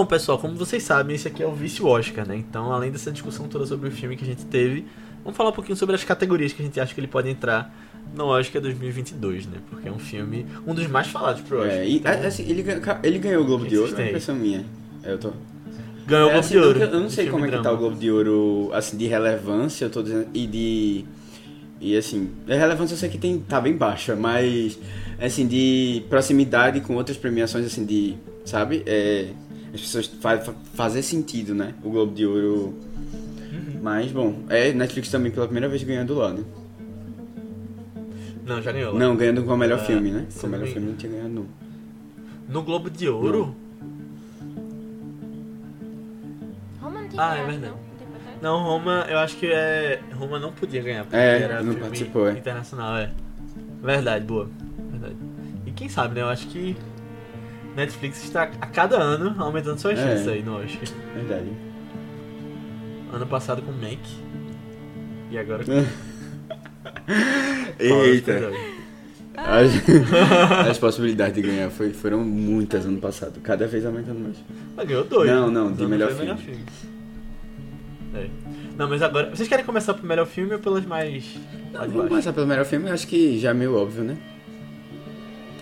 [0.02, 2.36] Então, pessoal, como vocês sabem, esse aqui é o Vício Oscar, né?
[2.36, 4.84] Então, além dessa discussão toda sobre o filme que a gente teve,
[5.24, 7.72] vamos falar um pouquinho sobre as categorias que a gente acha que ele pode entrar
[8.16, 9.60] no Oscar 2022, né?
[9.70, 11.72] Porque é um filme, um dos mais falados pro Oscar.
[11.72, 12.66] É, e, então, assim, ele,
[13.04, 14.66] ele ganhou o Globo O de Ouro, é impressão minha.
[15.04, 15.34] Eu tô.
[16.08, 16.80] ganhou o É, Globo assim, de Ouro.
[16.80, 17.78] Eu, não sei como é que tá drama.
[17.78, 21.06] o Globo de Ouro, assim, de relevância, eu tô dizendo, e de...
[21.80, 24.80] E assim, a relevância eu sei que tem, tá bem baixa, mas,
[25.20, 28.82] assim, de proximidade com outras premiações, assim, de, sabe?
[28.88, 29.28] É,
[29.74, 31.74] as pessoas fa fa- fazer sentido, né?
[31.84, 32.74] O Globo de Ouro
[33.82, 36.44] Mas, bom, é Netflix também pela primeira vez ganhando lá, né?
[38.46, 38.94] Não, já ganhou.
[38.94, 39.00] lá.
[39.00, 40.28] Não, ganhando com o melhor É, filme, né?
[40.34, 41.46] Com o não melhor me- filme não tinha ganhado, não.
[42.50, 43.56] No Globo de Ouro?
[46.82, 47.60] Roma não tem Ah, é verdade.
[47.62, 47.70] não?
[48.42, 48.58] Não?
[48.60, 50.02] Não, Roma, eu acho que é.
[50.16, 52.32] Roma não podia ganhar, porque É, era não filme participou, é.
[52.34, 53.12] internacional, é.
[53.84, 54.50] Verdade, boa.
[54.92, 55.16] Verdade.
[55.66, 56.22] E quem sabe, né?
[56.22, 56.76] Eu acho que
[57.76, 60.04] Netflix está a cada ano aumentando suas É.
[60.04, 60.82] chances aí no Oscar.
[61.16, 61.48] Verdade.
[63.14, 64.00] Ano passado com Mank.
[65.30, 65.72] E agora com
[67.80, 68.52] Eita.
[69.36, 69.72] As,
[70.70, 73.40] as possibilidades de ganhar foi, foram muitas ano passado.
[73.42, 74.36] Cada vez aumentando mais.
[74.78, 75.30] Ah, ganhou dois.
[75.30, 76.66] Não, não, Mas de não melhor foi filme.
[78.14, 78.28] É.
[78.78, 79.30] Não, mas agora.
[79.30, 81.24] Vocês querem começar pro melhor filme ou pelas mais.
[81.24, 81.40] de
[81.74, 82.08] Vamos baixo?
[82.10, 84.18] começar pelo melhor filme, eu acho que já é meio óbvio, né?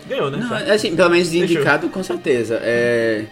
[0.10, 0.38] Ganhou, né?
[0.38, 0.74] Não, Já.
[0.74, 2.60] assim, pelo menos de indicado, com certeza.
[2.64, 3.28] É.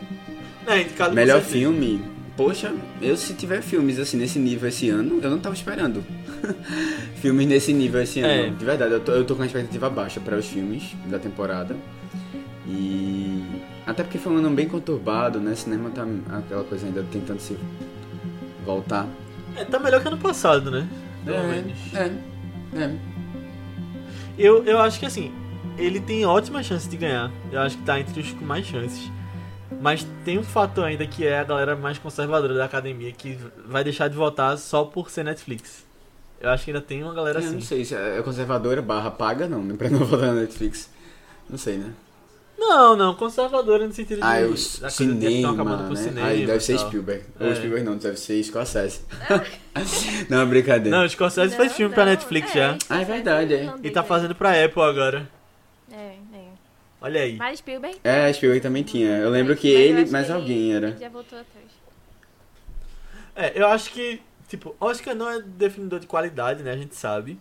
[0.67, 1.51] É, indicado com Melhor certeza.
[1.51, 2.01] filme.
[2.37, 2.71] Poxa,
[3.01, 6.05] eu se tiver filmes assim nesse nível esse ano, eu não tava esperando.
[7.19, 8.29] filmes nesse nível esse ano.
[8.29, 8.49] É.
[8.51, 11.75] De verdade, eu tô, eu tô com uma expectativa baixa para os filmes da temporada.
[12.67, 13.43] E.
[13.87, 15.55] Até porque foi um ano bem conturbado, né?
[15.55, 16.05] Cinema tá
[16.37, 17.57] aquela coisa ainda tentando se
[18.63, 19.07] voltar.
[19.55, 20.87] É, tá melhor que ano passado, né?
[21.25, 21.73] Pelo menos.
[21.95, 22.11] é,
[22.79, 22.91] é.
[24.37, 25.31] Eu, eu acho que assim,
[25.77, 27.31] ele tem ótima chance de ganhar.
[27.51, 29.11] Eu acho que tá entre os com mais chances.
[29.81, 33.83] Mas tem um fator ainda que é a galera mais conservadora da academia que vai
[33.83, 35.85] deixar de votar só por ser Netflix.
[36.39, 37.55] Eu acho que ainda tem uma galera Eu assim.
[37.55, 39.75] não sei se é conservadora barra paga, não, né?
[39.77, 40.89] Pra não votar na Netflix.
[41.49, 41.91] Não sei, né?
[42.57, 44.23] Não, não, conservadora no sentido de.
[44.23, 45.95] Ah, é o da coisa de que cinema, tão acabando né?
[45.95, 46.27] cinema.
[46.27, 46.87] Aí deve ser tal.
[46.87, 47.23] Spielberg.
[47.39, 47.47] É.
[47.47, 49.01] Ou Spielberg não, deve ser Scorsese.
[50.27, 50.97] não, brincadeira.
[50.97, 52.77] Não, o Scorsese faz filme pra não, Netflix é, já.
[52.89, 53.73] Ah, é verdade, é.
[53.83, 55.36] E tá fazendo pra Apple agora.
[57.01, 57.05] É, é.
[57.05, 57.35] Olha aí.
[57.35, 57.99] Mas Spielberg.
[58.03, 59.17] É, Spielberg também tinha.
[59.17, 60.89] Eu lembro que mas ele, mais que alguém era.
[60.89, 61.67] ele Já voltou atrás.
[63.35, 66.71] É, eu acho que, tipo, Oscar não é definidor de qualidade, né?
[66.71, 67.39] A gente sabe.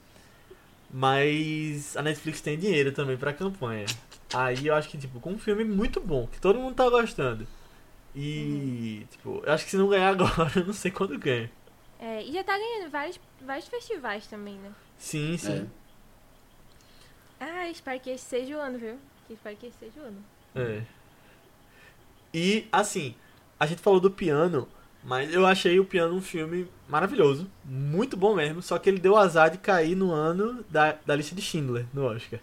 [0.91, 3.87] Mas a Netflix tem dinheiro também pra campanha.
[4.33, 7.47] Aí eu acho que, tipo, com um filme muito bom, que todo mundo tá gostando.
[8.15, 11.51] E, tipo, eu acho que se não ganhar agora, eu não sei quando ganha.
[11.99, 14.71] É, e já tá ganhando vários, vários festivais também, né?
[14.99, 15.69] Sim, sim.
[17.41, 18.99] Ah, espero que esse seja o ano, viu?
[19.27, 20.19] Que espero que esse seja o ano.
[20.55, 20.83] É.
[22.33, 23.15] E, assim,
[23.59, 24.69] a gente falou do piano,
[25.03, 27.51] mas eu achei o piano um filme maravilhoso.
[27.65, 31.35] Muito bom mesmo, só que ele deu azar de cair no ano da, da lista
[31.35, 32.41] de Schindler, no Oscar.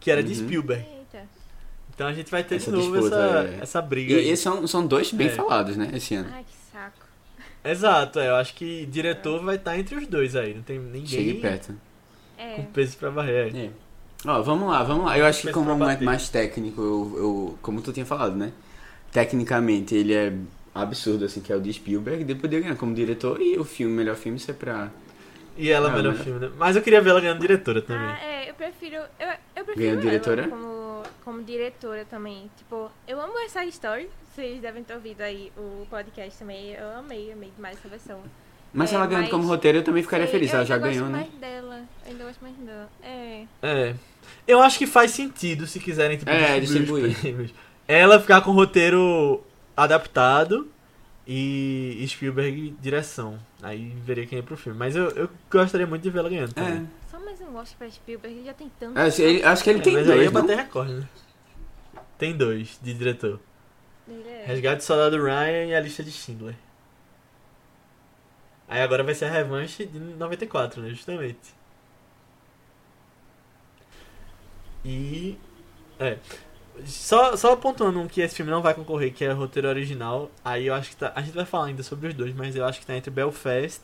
[0.00, 0.46] Que era de Uhum.
[0.46, 0.84] Spielberg.
[0.88, 1.26] Eita.
[1.94, 3.58] Então a gente vai ter Essa de novo disputa, essa, é.
[3.62, 4.12] essa briga.
[4.14, 4.30] E, aí.
[4.30, 5.30] e são, são dois bem É.
[5.30, 6.30] falados, né, esse ano.
[6.32, 7.06] Ai, que saco.
[7.64, 10.54] Exato, é, eu acho que diretor vai estar entre os dois aí.
[10.54, 11.74] Não tem Chegue ninguém perto.
[12.38, 12.54] É.
[12.54, 13.54] com peso pra varrer.
[13.54, 13.70] É.
[14.26, 15.18] Ó, vamos lá, vamos lá.
[15.18, 16.04] Eu acho que como um momento bater.
[16.04, 18.52] mais técnico, eu, eu- como tu tinha falado, né?
[19.12, 20.32] Tecnicamente ele é
[20.74, 23.94] absurdo, assim, que é o de Spielberg, ele poderia ganhar como diretor e o filme,
[23.94, 24.90] melhor filme ser pra...
[25.56, 26.50] E ela é Ah, o melhor mas- filme, né?
[26.56, 28.06] Mas eu queria ver ela ganhando diretora também.
[28.06, 28.94] Ah, é, eu prefiro.
[28.96, 30.46] Eu, eu prefiro ela diretora?
[30.48, 32.48] Como, como diretora também.
[32.56, 34.08] Tipo, eu amo essa história.
[34.32, 36.74] Vocês devem ter ouvido aí o podcast também.
[36.74, 38.20] Eu amei, amei demais essa versão.
[38.72, 40.74] Mas se É, ela ganhando mas- como roteiro, eu também ficaria Sim, feliz, ela já
[40.74, 41.26] ainda ganhou, gosto né?
[41.30, 41.80] mais dela.
[42.04, 42.90] Eu ainda gosto mais dela.
[43.02, 43.44] É.
[43.62, 43.94] É.
[44.46, 47.50] Eu acho que faz sentido se quiserem tipo, É, distribuir distribuir.
[47.86, 49.42] Ela ficar com o roteiro
[49.76, 50.68] adaptado
[51.26, 53.38] e Spielberg direção.
[53.62, 54.78] Aí veria quem é pro filme.
[54.78, 56.74] Mas eu, eu gostaria muito de ver ela ganhando também.
[56.74, 57.10] É.
[57.10, 58.36] Só mais um Oscar pra Spielberg.
[58.36, 58.98] Ele já tem tanto.
[58.98, 60.40] É, acho, ele- acho que ele É, tem mas aí dois, ia não?
[60.42, 61.08] bater recorde, né?
[62.18, 63.40] Tem dois de diretor.
[64.10, 64.44] É.
[64.46, 66.54] Resgate do Soldado Ryan e a lista de Schindler.
[68.68, 70.90] Aí agora vai ser a revanche de 94, né?
[70.90, 71.38] Justamente.
[74.84, 75.36] E.
[75.98, 76.18] É.
[76.86, 80.30] Só, só apontando um que esse filme não vai concorrer, que é o roteiro original.
[80.44, 81.12] Aí eu acho que tá.
[81.14, 83.80] A gente vai falar ainda sobre os dois, mas eu acho que tá entre Belfast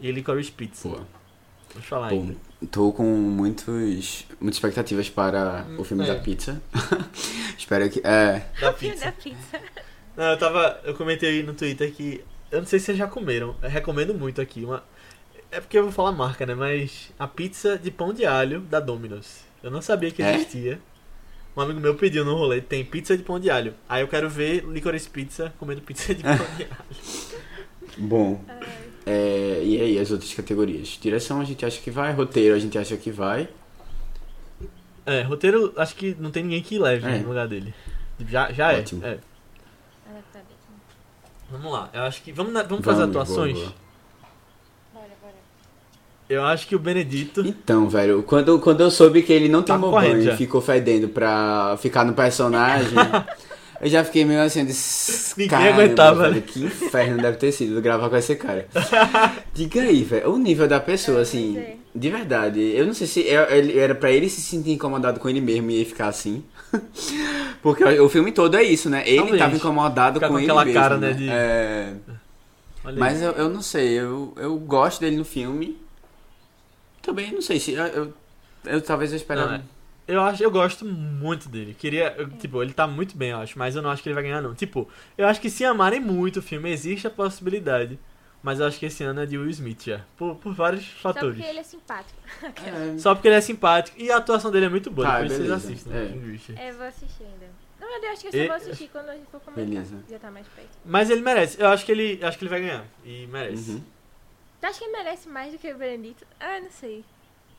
[0.00, 0.88] e Licorice Pizza.
[0.88, 1.00] Pô,
[1.72, 2.36] Vamos falar pô, ainda.
[2.70, 6.14] tô com muitos, muitas expectativas para o filme É.
[6.14, 6.62] da pizza.
[7.56, 8.00] Espero que...
[8.06, 9.06] É, Da pizza.
[9.06, 9.60] da pizza.
[10.16, 10.80] Não, eu tava.
[10.84, 12.22] Eu comentei no Twitter que.
[12.56, 13.54] Eu não sei se vocês já comeram.
[13.62, 14.64] Eu recomendo muito aqui.
[14.64, 14.82] Uma,
[15.50, 16.54] é porque eu vou falar marca, né?
[16.54, 19.40] Mas a pizza de pão de alho da Domino's.
[19.62, 20.34] Eu não sabia que É?
[20.34, 20.80] existia.
[21.56, 23.72] Um amigo meu pediu no rolê, tem pizza de pão de alho.
[23.88, 26.76] Aí eu quero ver Licorice Pizza comendo pizza de pão de alho.
[27.96, 28.44] bom.
[29.06, 30.98] É, e aí, as outras categorias?
[31.00, 33.48] Direção a gente acha que vai, roteiro a gente acha que vai.
[35.06, 37.18] É, roteiro, acho que não tem ninguém que leve É.
[37.20, 37.72] no lugar dele.
[38.28, 38.80] Já, já é.
[38.80, 39.04] Ótimo.
[39.06, 39.18] é.
[41.50, 42.32] Vamos lá, eu acho que.
[42.32, 43.54] Vamos, na- vamos fazer Vamos, atuações?
[43.54, 43.74] boa, boa.
[44.94, 45.34] Bora, bora.
[46.28, 47.40] Eu acho que o Benedito.
[47.46, 50.60] Então, velho, quando, quando eu soube que ele não Tá tomou correndo banho e ficou
[50.60, 52.94] fedendo pra ficar no personagem,
[53.80, 54.72] Eu já fiquei meio assim, de...
[55.36, 56.40] Ninguém aguentava, velho, né?
[56.40, 58.66] Que inferno deve ter sido gravar com esse cara.
[59.52, 62.60] Diga aí, velho, o nível da pessoa, assim, de verdade.
[62.60, 66.08] Eu não sei se era pra ele se sentir incomodado com ele mesmo e ficar
[66.08, 66.42] assim.
[67.62, 69.02] Porque o filme todo é isso, né?
[69.06, 69.38] Ele Talvez.
[69.38, 70.80] tava incomodado Ficar com, com ele aquela mesmo.
[70.80, 71.12] cara, né, né?
[71.14, 71.94] de- É.
[72.96, 75.76] Mas eu, eu não sei, eu, eu gosto dele no filme.
[77.02, 77.72] Também não sei se.
[77.72, 78.14] Eu, eu,
[78.64, 79.48] eu talvez eu esperava.
[79.48, 79.62] Não, é.
[80.08, 81.74] Eu acho, eu gosto muito dele.
[81.76, 84.14] Queria, eu, tipo, ele tá muito bem, eu acho, mas eu não acho que ele
[84.14, 84.54] vai ganhar não.
[84.54, 87.98] Tipo, eu acho que se amarem muito o filme, existe a possibilidade.
[88.46, 91.12] Mas eu acho que esse ano é de Will Smith já, por, por vários Só
[91.12, 91.34] fatores.
[91.34, 92.16] porque ele é simpático.
[92.44, 95.36] É, Só porque ele é simpático e a atuação dele é muito boa, Tá, depois
[95.36, 96.04] vocês assistem, É.
[96.04, 96.38] né?
[96.56, 97.46] É, vou assistir ainda.
[97.80, 99.64] Na verdade, eu acho que eu só E- vou assistir quando a gente for comentar.
[99.66, 99.96] Beleza.
[100.08, 100.68] Já tá mais perto.
[100.84, 102.84] Mas ele merece, eu acho que ele, acho que ele vai ganhar.
[103.04, 103.70] E merece.
[103.72, 103.82] Uhum.
[104.60, 106.24] Tu acha que ele merece mais do que o Benedito?
[106.38, 107.04] Ah, não sei.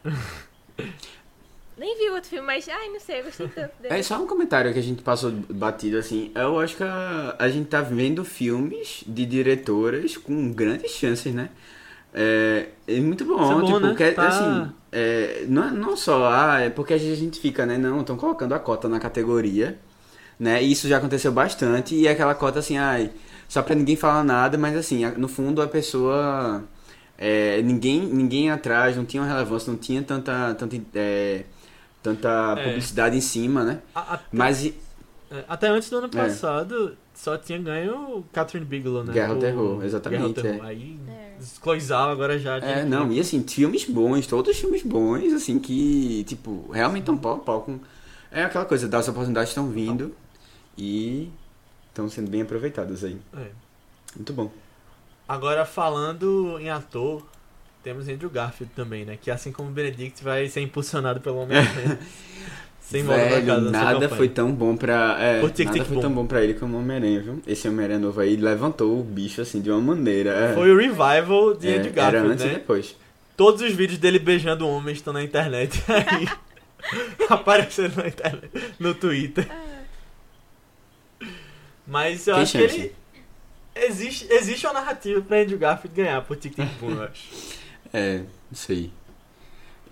[1.78, 3.94] Nem vi o outro filme, mas ai, não sei, eu gostei tanto dele.
[3.94, 6.32] É só um comentário que a gente passou batido assim.
[6.34, 11.50] Eu acho que a, a gente tá vendo filmes de diretoras com grandes chances, né?
[12.14, 13.96] É, é muito bom, Isso é bom, tipo, né?
[13.96, 17.78] que, Tá- assim, é, não, é- não só, ah, é porque a gente fica, né?
[17.78, 19.78] Não, estão colocando a cota na categoria,
[20.40, 20.64] né?
[20.64, 23.12] E isso já aconteceu bastante, e é aquela cota assim, ai,
[23.48, 26.64] só pra ninguém falar nada, mas assim, no fundo a pessoa.
[27.18, 31.44] é, ninguém, ninguém atrás, não tinha uma relevância, não tinha tanta, tanta, é,
[32.16, 32.64] tanta É.
[32.64, 33.82] publicidade em cima, né?
[33.94, 34.74] A- a- Mas e-
[35.30, 36.10] é, até antes do ano É.
[36.10, 39.12] passado, só tinha ganho o Catherine Bigelow, né?
[39.14, 40.66] Guerra ao O- Terror, exatamente, Guerra ao Terror.
[40.66, 40.70] é.
[40.70, 41.36] Aí, É.
[41.38, 42.58] descloisava, agora já.
[42.58, 47.36] É, não, e assim, filmes bons, todos filmes bons, assim, que, tipo, realmente estão pau
[47.36, 47.80] a pau com.
[48.32, 50.16] É aquela coisa, das oportunidades estão vindo
[50.78, 51.30] e
[51.90, 53.18] estão sendo bem aproveitadas aí.
[53.36, 53.48] É.
[54.16, 54.50] Muito bom.
[55.28, 57.26] Agora, falando em ator,
[57.84, 59.18] temos Andrew Garfield também, né?
[59.22, 62.00] Que assim como o Benedict vai ser impulsionado pelo Homem-Aranha.
[62.82, 65.18] Sem Velho, casa nada foi tão bom pra.
[65.20, 67.42] É, Por Tic nada Tic foi tão bom pra ele como o Homem-Aranha, viu?
[67.46, 70.30] Esse Homem-Aranha novo aí levantou o bicho, assim, de uma maneira.
[70.32, 70.54] é.
[70.54, 72.54] Foi o revival de É, Andrew era Garfield, antes e né?
[72.54, 72.96] depois.
[73.36, 76.28] Todos os vídeos dele beijando homens estão na internet aí.
[77.30, 78.50] aparecendo na internet,
[78.80, 79.46] no Twitter.
[79.52, 81.28] Ah,
[81.86, 82.74] Mas eu acho chance.
[82.74, 82.96] que ele.
[83.76, 87.28] Existe, existe uma narrativa pra Andrew Garfield ganhar por Tic Tic Boom, eu acho.
[87.94, 88.92] É, não sei.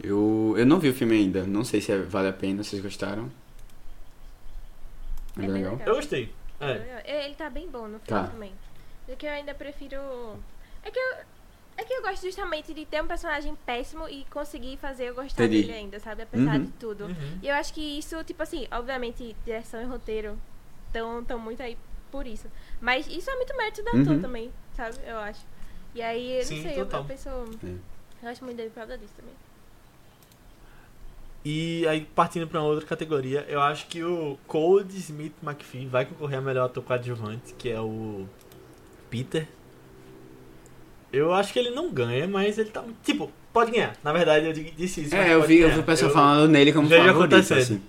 [0.04, 2.82] Eu, eu não vi o filme ainda, não sei se é- vale a pena, vocês
[2.82, 3.32] gostaram?
[5.38, 5.72] É É legal.
[5.74, 5.88] legal.
[5.88, 6.34] Eu gostei.
[6.60, 7.02] É.
[7.06, 8.28] É, Ele tá bem bom no filme Tá.
[8.28, 8.52] também.
[9.08, 9.98] Só que eu ainda prefiro.
[10.84, 11.16] É que eu.
[11.78, 15.44] É que eu gosto justamente de ter um personagem péssimo e conseguir fazer eu gostar
[15.44, 15.64] Entendi.
[15.64, 16.22] dele ainda, sabe?
[16.24, 16.64] Apesar Uhum.
[16.66, 17.04] de tudo.
[17.04, 17.40] Uhum.
[17.44, 20.40] E eu acho que isso, tipo assim, obviamente, direção e roteiro
[20.88, 21.78] estão tão muito aí
[22.10, 22.48] por isso.
[22.80, 24.22] Mas isso é muito mérito do ator Uhum.
[24.22, 24.96] também, sabe?
[25.06, 25.42] Eu acho.
[25.96, 27.02] E aí, eu Sim, não sei, eu, total.
[27.02, 27.30] eu penso.
[27.30, 28.26] É.
[28.26, 29.34] Eu acho muito dele por causa disso também.
[31.44, 36.04] E aí, partindo pra uma outra categoria, eu acho que o Cold Smith McPhee vai
[36.06, 38.26] concorrer a melhor ator coadjuvante, que é o
[39.12, 39.48] Peter.
[41.14, 42.84] Eu acho que ele não ganha, mas ele tá.
[43.04, 43.96] Tipo, pode ganhar.
[44.04, 45.16] Na verdade, eu disse isso.
[45.16, 47.82] É, eu vi, eu vi o pessoal Eu- falando nele como vejo favorito, assim.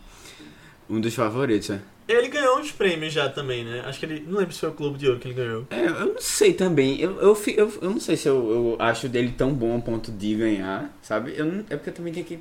[0.88, 1.80] Um dos favoritos, é.
[2.08, 3.82] Ele ganhou uns prêmios já também, né?
[3.84, 4.24] Acho que ele.
[4.28, 5.66] Não lembro se foi o Globo de Ouro que ele ganhou.
[5.70, 7.00] É, eu não sei também.
[7.00, 10.12] Eu, eu, eu, eu não sei se eu, eu acho dele tão bom a ponto
[10.12, 11.34] de ganhar, sabe?
[11.36, 12.38] Eu não, é porque eu também tenho que,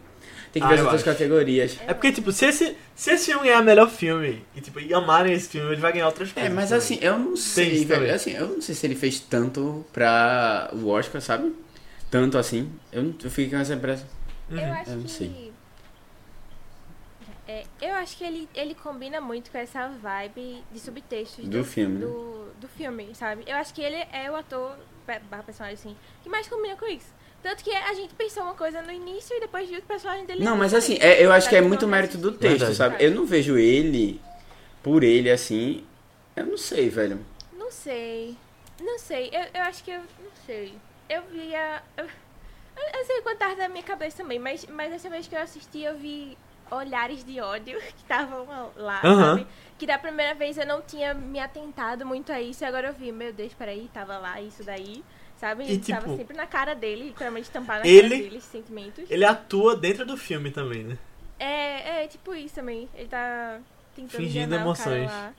[0.53, 1.05] tenho que Ah, ver as outras acho.
[1.11, 1.79] categorias.
[1.87, 5.33] É porque, tipo, se esse, se esse filme ganhar melhor filme e, tipo, e amarem
[5.33, 6.53] esse filme, ele vai ganhar outras É, coisas.
[6.53, 6.77] mas também.
[6.77, 8.13] assim, eu não sei, velho.
[8.13, 11.51] Assim, eu não sei se ele fez tanto pra o Oscar, sabe?
[12.11, 12.69] Tanto assim.
[12.91, 14.05] Eu, não, eu fiquei com essa impressão.
[14.51, 14.59] Uhum.
[14.59, 15.51] Eu acho eu não que.
[17.47, 21.99] É, eu acho que ele, ele combina muito com essa vibe de subtextos Do filme,
[21.99, 22.05] né?
[22.05, 23.43] do, do filme, sabe?
[23.45, 24.75] Eu acho que ele é o ator,
[25.29, 27.13] barra personagem assim, que mais combina com isso.
[27.43, 30.43] Tanto que a gente pensou uma coisa no início e depois viu o personagem dele.
[30.43, 32.75] Não, mas assim, é, eu acho que é muito mérito do texto, Verdade.
[32.75, 32.95] sabe?
[32.99, 34.19] Eu não vejo ele,
[34.81, 35.85] por ele, assim.
[36.35, 37.23] Eu não sei, velho.
[37.55, 38.35] Não sei.
[38.81, 39.29] Não sei.
[39.31, 39.99] Eu, eu acho que eu.
[39.99, 40.73] Não sei.
[41.07, 41.83] Eu via.
[41.95, 45.39] Eu, eu, sei quanto tava na minha cabeça também, mas, mas essa vez que eu
[45.39, 46.35] assisti, eu vi
[46.71, 48.45] olhares de ódio que estavam
[48.75, 49.37] lá, Aham.
[49.37, 49.47] sabe?
[49.77, 52.93] Que da primeira vez eu não tinha me atentado muito a isso, e agora eu
[52.93, 55.03] vi, meu Deus, peraí, tava lá isso daí,
[55.37, 55.65] sabe?
[55.65, 59.09] E, tava tipo, sempre na cara dele, literalmente tampar na ele- cara dele, esses sentimentos.
[59.11, 60.97] Ele atua dentro do filme também, né?
[61.37, 62.87] É, é tipo isso também.
[62.95, 63.59] Ele tá
[63.93, 65.11] tentando Fingindo enganar o cara emoções.
[65.11, 65.33] lá.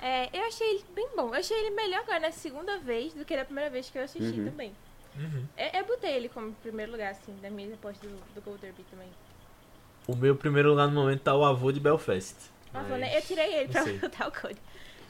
[0.00, 1.28] É, eu achei ele bem bom.
[1.28, 4.02] Eu achei ele melhor agora na segunda vez do que na primeira vez que eu
[4.02, 4.46] assisti Uhum.
[4.50, 4.72] também.
[5.16, 5.44] Uhum.
[5.56, 8.82] Eu, eu botei ele como primeiro lugar, assim, da minha aposta do, do Gold Derby
[8.90, 9.08] também.
[10.06, 12.34] O meu primeiro lugar no momento tá o avô de Belfast.
[12.72, 13.16] Mas- né?
[13.16, 14.56] Eu tirei ele pra botar o code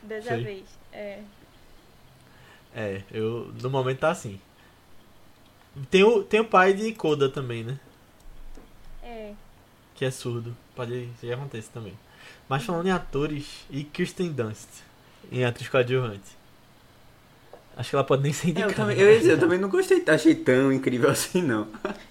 [0.02, 0.42] dessa Sei.
[0.44, 0.64] vez.
[0.92, 1.22] É.
[2.74, 3.52] É, eu.
[3.62, 4.40] No momento tá assim.
[5.90, 7.78] Tem o, tem o pai de Koda também, né?
[9.02, 9.32] É.
[9.94, 10.54] Que é surdo.
[10.74, 11.96] Pode ser que aconteça também.
[12.48, 14.68] Mas falando em atores e Kirsten Dunst.
[15.30, 16.41] em atriz coadjuvante.
[17.76, 18.72] Acho que ela pode nem ser É, indicada.
[18.72, 21.66] eu, também, eu, dizer, eu também não gostei, achei tão incrível assim, não.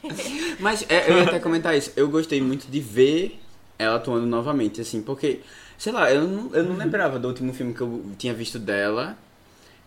[0.59, 1.91] Mas é, eu ia até comentar isso.
[1.95, 3.39] Eu gostei muito de ver
[3.77, 5.41] ela atuando novamente, assim, porque,
[5.77, 9.17] sei lá, eu não, eu não lembrava do último filme que eu tinha visto dela.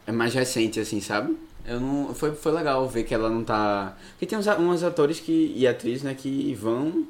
[0.06, 1.36] É mais recente, assim, sabe?
[1.66, 3.96] Eu não, foi, foi legal ver que ela não tá.
[4.10, 7.06] Porque tem uns, uns atores que, e atrizes, né, que vão.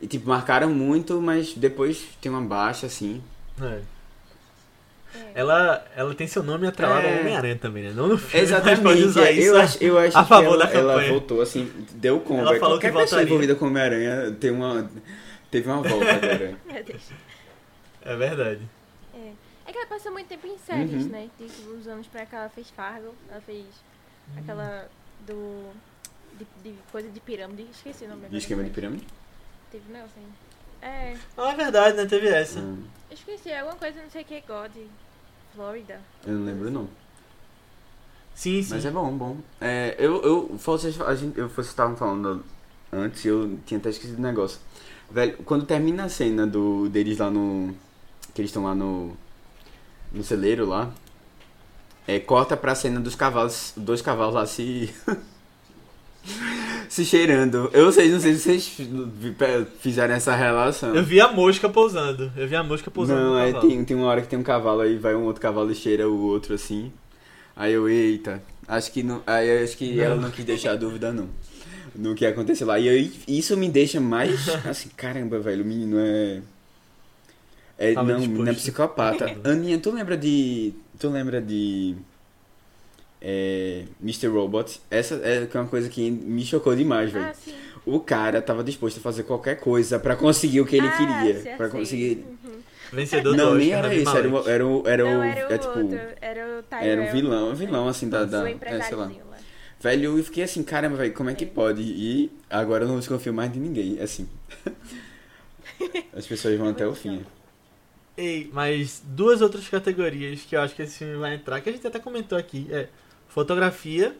[0.00, 3.22] E, tipo, marcaram muito, mas depois tem uma baixa, assim.
[3.60, 3.80] É.
[5.14, 5.30] É.
[5.40, 7.14] Ela, ela tem seu nome atrelado É.
[7.14, 7.92] ao Homem-Aranha também, né?
[7.94, 8.82] Não no filme, mas Exatamente.
[8.82, 9.46] pode usar isso.
[9.48, 11.00] eu acho, eu acho a favor que ela, da campanha.
[11.06, 12.40] ela voltou assim, deu combo.
[12.40, 13.24] Ela É, falou Qualquer que pessoa voltaria.
[13.26, 14.90] envolvida com Homem-Aranha tem uma,
[15.50, 16.56] teve uma volta agora.
[16.84, 17.02] Deus.
[18.02, 18.60] É verdade.
[19.14, 19.32] É.
[19.66, 21.08] É que ela passou muito tempo em séries, Uhum.
[21.10, 21.28] né?
[21.38, 23.64] Tipo, uns anos pra cá ela fez Fargo, ela fez
[24.36, 24.88] aquela
[25.26, 25.70] do.
[26.36, 29.06] De, de coisa de pirâmide, esqueci o nome De esquema de pirâmide?
[29.70, 30.26] Teve não, assim.
[30.82, 32.04] É, Ah, é verdade, né?
[32.06, 32.58] Teve essa.
[32.58, 34.72] Hum, esqueci, alguma coisa, não sei o que, God.
[35.54, 36.00] Florida.
[36.26, 36.88] eu não lembro não.
[38.34, 38.74] Sim, sim.
[38.74, 39.36] Mas é bom, bom.
[39.60, 42.44] É, eu, eu, vocês, a gente, eu, vocês estavam falando
[42.92, 44.58] antes, eu tinha até esquecido do negócio.
[45.10, 47.74] Velho, quando termina a cena do, deles lá no.
[48.34, 49.16] Que eles estão lá no.
[50.12, 50.92] No celeiro lá.
[52.06, 53.72] É, corta pra cena dos cavalos.
[53.76, 54.92] Dois cavalos lá se.
[56.88, 57.70] se cheirando.
[57.72, 58.88] Eu sei, não sei se vocês fi-
[59.80, 60.94] fizeram essa relação.
[60.94, 62.32] Eu vi a mosca pousando.
[62.36, 64.80] Eu vi a mosca pousando Não, é, tem, tem uma hora que tem um cavalo
[64.80, 66.92] aí, vai um outro cavalo e cheira o outro assim.
[67.56, 69.22] Aí eu, eita, acho que não.
[69.26, 70.02] Aí eu acho que Não.
[70.04, 71.28] ela não quis deixar dúvida não.
[71.94, 72.78] No que aconteceu lá.
[72.78, 76.40] E aí, isso me deixa mais assim, caramba, velho, o menino é.
[77.78, 78.42] É, Tava não, disposto.
[78.44, 79.36] não é psicopata.
[79.44, 80.72] Aninha, tu lembra de.
[80.98, 81.94] Tu lembra de.
[83.26, 84.26] É, Mr.
[84.28, 84.80] Robot?
[84.90, 87.24] Essa é uma coisa que me chocou demais, velho.
[87.24, 87.34] Ah.
[87.86, 91.42] O cara tava disposto a fazer qualquer coisa pra conseguir o que ele ah, queria.
[91.42, 91.68] sei.
[91.70, 92.24] conseguir.
[92.44, 92.52] Uhum.
[92.92, 95.52] Vencedor Não, do nem era isso, era o, era o, era o, não, era o
[95.52, 96.92] é, tipo, outro, era o Tyrell.
[96.92, 99.06] era um vilão, um vilão assim da, da é, sei lá.
[99.06, 99.38] lá.
[99.80, 101.48] Velho, eu fiquei assim, caramba, velho, como é que É.
[101.48, 101.82] pode?
[101.82, 104.28] E agora eu não desconfio mais de ninguém, assim.
[106.14, 107.24] As pessoas vão até o fim.
[108.16, 111.72] Ei, mas duas outras categorias que eu acho que esse filme vai entrar, que a
[111.72, 112.86] gente até comentou aqui, é
[113.34, 114.16] fotografia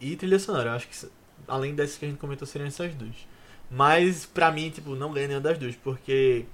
[0.00, 0.70] e trilha sonora.
[0.70, 1.08] Eu acho que
[1.46, 3.14] além dessas que a gente comentou seriam essas duas.
[3.70, 6.44] Mas pra mim, tipo, não ganha nenhuma das duas, porque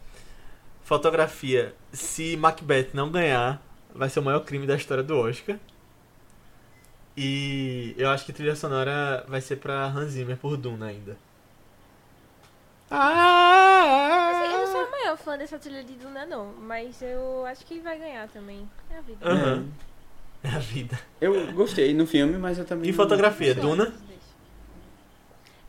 [0.82, 3.62] fotografia, se Macbeth não ganhar,
[3.94, 5.58] vai ser o maior crime da história do Oscar.
[7.16, 11.16] E eu acho que trilha sonora vai ser pra Hans Zimmer por Duna ainda.
[12.90, 16.52] Assim, eu não sou a maior fã dessa trilha de Duna, não.
[16.52, 18.68] Mas eu acho que vai ganhar também.
[18.90, 19.26] É a vida.
[19.26, 19.68] Aham.
[20.44, 20.98] É a vida.
[21.20, 22.90] Eu gostei no filme, mas eu também.
[22.90, 23.92] E fotografia, Duna?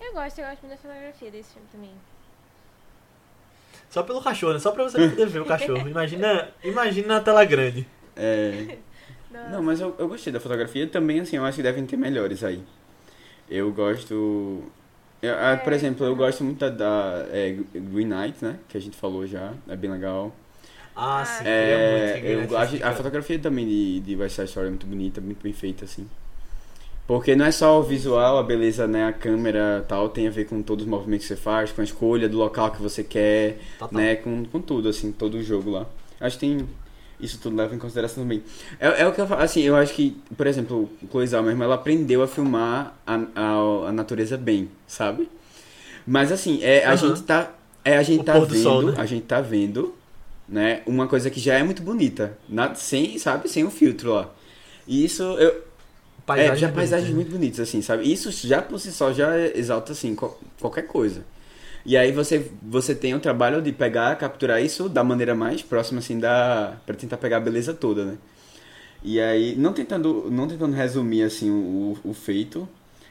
[0.01, 1.91] Eu gosto, eu gosto muito da fotografia desse filme também.
[3.89, 4.59] Só pelo cachorro, né?
[4.59, 5.87] Só pra você poder ver o cachorro.
[5.89, 7.87] Imagina, imagina na tela grande.
[8.15, 8.77] É.
[9.31, 9.49] Nossa.
[9.49, 12.43] Não, mas eu, eu gostei da fotografia também, assim, eu acho que devem ter melhores
[12.43, 12.63] aí.
[13.49, 14.63] Eu gosto.
[15.21, 15.75] eu- ah, por É.
[15.75, 18.59] exemplo, eu gosto muito da, da é, Green Knight, né?
[18.67, 20.33] Que a gente falou já, é bem legal.
[20.95, 21.43] Ah, Ah, sim.
[21.45, 22.95] É, queria muito eu a cara.
[22.95, 26.07] fotografia também de, de West Side Story é muito bonita, muito bem feita, assim.
[27.07, 29.05] Porque não é só o visual, a beleza, né?
[29.05, 31.83] A câmera tal, tem a ver com todos os movimentos que você faz, com a
[31.83, 34.01] escolha do local que você quer, Total.
[34.01, 34.15] né?
[34.15, 35.85] Com, com tudo, assim, todo o jogo lá.
[36.19, 36.67] Acho que tem.
[37.19, 38.43] Isso tudo leva em consideração também.
[38.79, 41.63] É, é o que eu falo, assim, eu acho que, por exemplo, Chloe Zhao mesmo,
[41.63, 45.29] ela aprendeu a filmar a, a, a natureza bem, sabe?
[46.05, 46.97] Mas assim, é, a Aham.
[47.09, 47.51] gente tá.
[47.83, 48.63] É, a gente O tá vendo.
[48.63, 48.93] sol, né?
[48.97, 49.93] A gente tá vendo,
[50.47, 50.81] né?
[50.85, 52.37] Uma coisa que já é muito bonita.
[52.49, 54.33] Na, sem, sabe, sem o filtro lá.
[54.87, 55.63] E isso eu,
[56.25, 57.15] Paisagens é, já paisagens bonitas.
[57.15, 58.11] muito bonitas, assim, sabe?
[58.11, 61.23] Isso já por si só já exalta, assim, qual- qualquer coisa.
[61.85, 65.99] E aí você, você tem o trabalho de pegar, capturar isso da maneira mais próxima,
[65.99, 66.77] assim, da...
[66.85, 68.17] Pra tentar pegar a beleza toda, né?
[69.03, 72.67] E aí, não tentando, não tentando resumir, assim, o, o feito,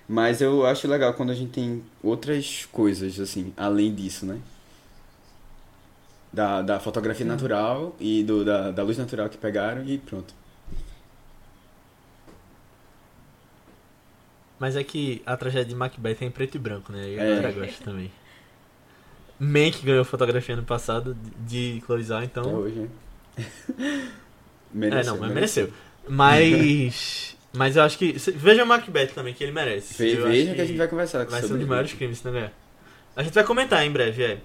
[0.08, 4.38] mas eu acho legal quando a gente tem outras coisas, assim, além disso, né?
[6.34, 10.34] Da, da fotografia natural e do, da, da luz natural que pegaram e pronto.
[14.58, 17.08] Mas é que a tragédia de Macbeth é em preto e branco, né?
[17.10, 17.52] E a É.
[17.52, 18.10] gosta também.
[19.38, 21.16] Mank ganhou fotografia ano passado
[21.46, 22.54] de Chloe Zhao, Até então...
[22.54, 22.88] hoje, né?
[24.74, 25.70] É, Mereceu, não, mas mereceu.
[26.08, 27.36] Mas...
[27.56, 28.10] Mas eu acho que...
[28.34, 29.94] Veja o Macbeth também, que ele merece.
[29.94, 32.52] Ve- Veja acho que a gente vai conversar Vai ser um dos maiores crimes, ganhar.
[33.14, 34.40] A gente vai comentar em breve, é.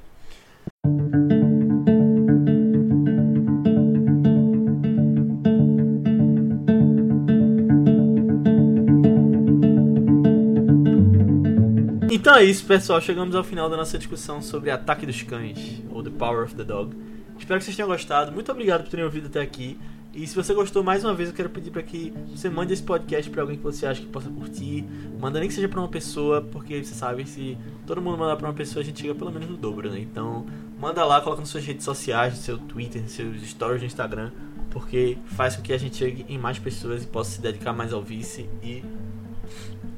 [12.30, 13.02] Então é isso, pessoal.
[13.02, 16.64] Chegamos ao final da nossa discussão sobre Ataque dos Cães, ou The Power of the
[16.64, 16.96] Dog.
[17.40, 18.32] Espero que vocês tenham gostado.
[18.32, 19.80] Muito obrigado por terem ouvido até aqui.
[20.14, 22.84] E se você gostou, mais uma vez eu quero pedir para que você mande esse
[22.84, 24.86] podcast para alguém que você acha que possa curtir.
[25.20, 27.58] Manda nem que seja para uma pessoa, porque você sabe se
[27.88, 30.00] todo mundo mandar para uma pessoa, a gente chega pelo menos no dobro, né?
[30.00, 30.46] Então,
[30.80, 34.30] manda lá, coloca nas suas redes sociais, no seu Twitter, nos seus stories no Instagram,
[34.70, 37.92] porque faz com que a gente chegue em mais pessoas e possa se dedicar mais
[37.92, 38.84] ao vice e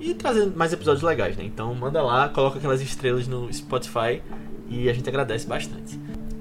[0.01, 1.43] e trazer mais episódios legais, né?
[1.43, 4.21] Então, manda lá, coloca aquelas estrelas no Spotify
[4.67, 5.99] e a gente agradece bastante.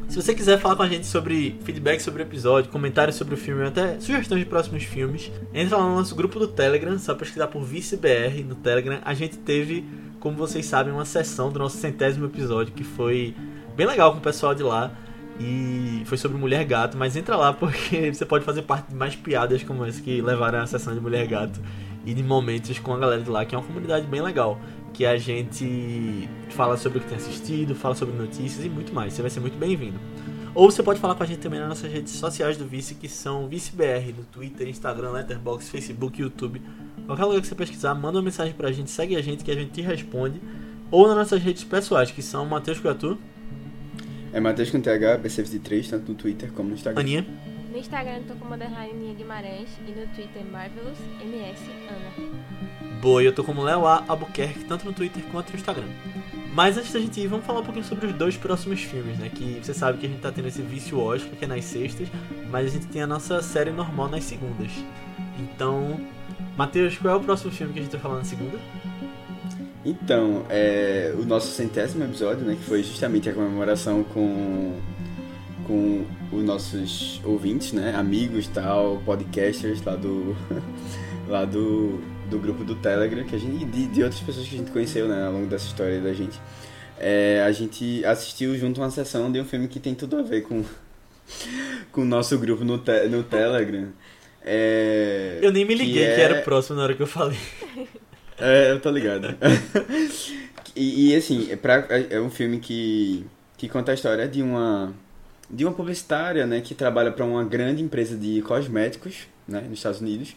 [0.08, 3.36] Se você quiser falar com a gente sobre feedback sobre o episódio, comentários sobre o
[3.36, 7.46] filme, até sugestões de próximos filmes, entra lá no nosso grupo do Telegram, só pesquisar
[7.46, 8.98] por ViceBR no Telegram.
[9.04, 9.84] A gente teve,
[10.18, 13.36] como vocês sabem, uma sessão do nosso centésimo episódio que foi
[13.76, 14.90] bem legal com o pessoal de lá.
[15.38, 19.14] E foi sobre Mulher Gato, mas entra lá porque você pode fazer parte de mais
[19.14, 21.60] piadas como essa que levaram a sessão de Mulher Gato
[22.04, 24.58] e de momentos com a galera de lá, que é uma comunidade bem legal
[24.92, 29.12] que a gente fala sobre o que tem assistido, fala sobre notícias e muito mais.
[29.12, 29.98] Você vai ser muito bem-vindo.
[30.54, 33.08] Ou você pode falar com a gente também nas nossas redes sociais do Vice, que
[33.08, 36.60] são ViceBR, no Twitter, Instagram, Letterboxd, Facebook, YouTube.
[37.06, 39.54] Qualquer lugar que você pesquisar, manda uma mensagem pra gente, segue a gente que a
[39.54, 40.40] gente te responde.
[40.90, 43.16] Ou nas nossas redes pessoais, que são Matheus Cuiatu.
[44.32, 47.00] É Matheus com TH, BC23, tanto no Twitter como no Instagram.
[47.00, 47.49] Aninha.
[47.70, 53.00] No Instagram eu tô como underline Guimarães e no Twitter Marvelous MS Ana.
[53.00, 54.04] Boa, eu tô como Léo A.
[54.08, 55.86] Albuquerque, tanto no Twitter quanto no Instagram.
[56.52, 59.30] Mas antes da gente ir, vamos falar um pouquinho sobre os dois próximos filmes, né?
[59.32, 62.08] Que você sabe que a gente tá tendo esse vício Oscar, que é nas sextas,
[62.50, 64.72] mas a gente tem a nossa série normal nas segundas.
[65.38, 66.00] Então,
[66.56, 68.58] Matheus, qual é o próximo filme que a gente vai falar na segunda?
[69.84, 74.76] Então, é, o nosso centésimo episódio, né, que foi justamente a comemoração com,
[75.70, 80.36] com os nossos ouvintes, né, amigos tal, podcasters lá do,
[81.30, 84.58] lá do, do grupo do Telegram, que a gente, de, de outras pessoas que a
[84.58, 86.40] gente conheceu, né, ao longo dessa história da gente.
[86.98, 90.40] É, a gente assistiu junto uma sessão de um filme que tem tudo a ver
[90.40, 90.64] com,
[91.92, 93.90] com o nosso grupo no, te, no Telegram.
[94.42, 96.20] É, Eu nem me liguei que, é...
[96.20, 97.38] era o próximo na hora que eu falei.
[98.42, 99.36] É, eu tô ligado.
[100.74, 103.26] e, e, assim, é, pra, é um filme que,
[103.58, 104.94] que conta a história de uma
[105.50, 110.00] de uma publicitária, né, que trabalha para uma grande empresa de cosméticos, né, nos Estados
[110.00, 110.36] Unidos,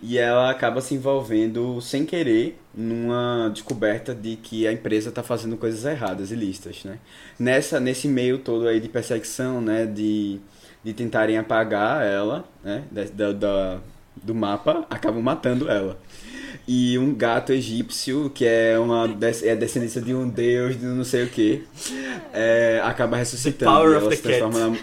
[0.00, 5.56] e ela acaba se envolvendo sem querer numa descoberta de que a empresa está fazendo
[5.56, 6.98] coisas erradas, ilícitas, né?
[7.38, 10.40] Nessa nesse meio todo aí de perseguição, né, de,
[10.82, 13.80] de tentarem apagar ela, né, da, da
[14.16, 15.98] do mapa, acabam matando ela
[16.66, 19.04] e um gato egípcio, que é uma
[19.42, 21.62] é a descendência de um deus de não sei o que,
[22.32, 23.70] é, acaba ressuscitando.
[23.70, 24.76] The power e of the se transforma na.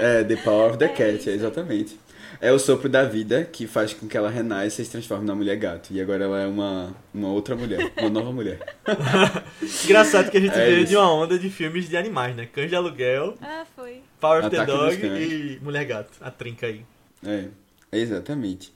[0.00, 1.98] É, The Power of the Cat, é, exatamente.
[2.42, 5.34] É o sopro da vida que faz com que ela renasça e se transforme na
[5.34, 5.92] mulher gato.
[5.92, 8.58] E agora ela é uma, uma outra mulher, uma nova mulher.
[9.84, 10.86] Engraçado que a gente É veio isso.
[10.88, 12.48] de uma onda de filmes de animais, né?
[12.50, 14.00] Cães de Aluguel, Ah, foi.
[14.18, 16.12] Power of the Ataque dos Dog e Mulher Gato.
[16.20, 16.80] A trinca aí.
[17.26, 17.44] É,
[17.92, 18.72] exatamente.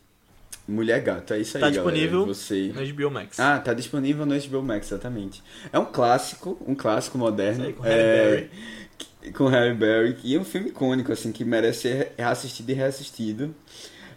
[0.67, 1.93] Mulher gato, é isso aí, Tá galera.
[1.93, 2.73] disponível Você...
[2.75, 3.39] No HBO Max.
[3.39, 5.43] Ah, tá disponível no HBO Max, exatamente.
[5.73, 7.67] É um clássico, um clássico moderno.
[7.67, 9.33] Aí, com Halle é, Berry.
[9.33, 10.17] Com Harry Berry.
[10.25, 13.55] E é um filme icônico, assim, que merece ser reassistido e reassistido.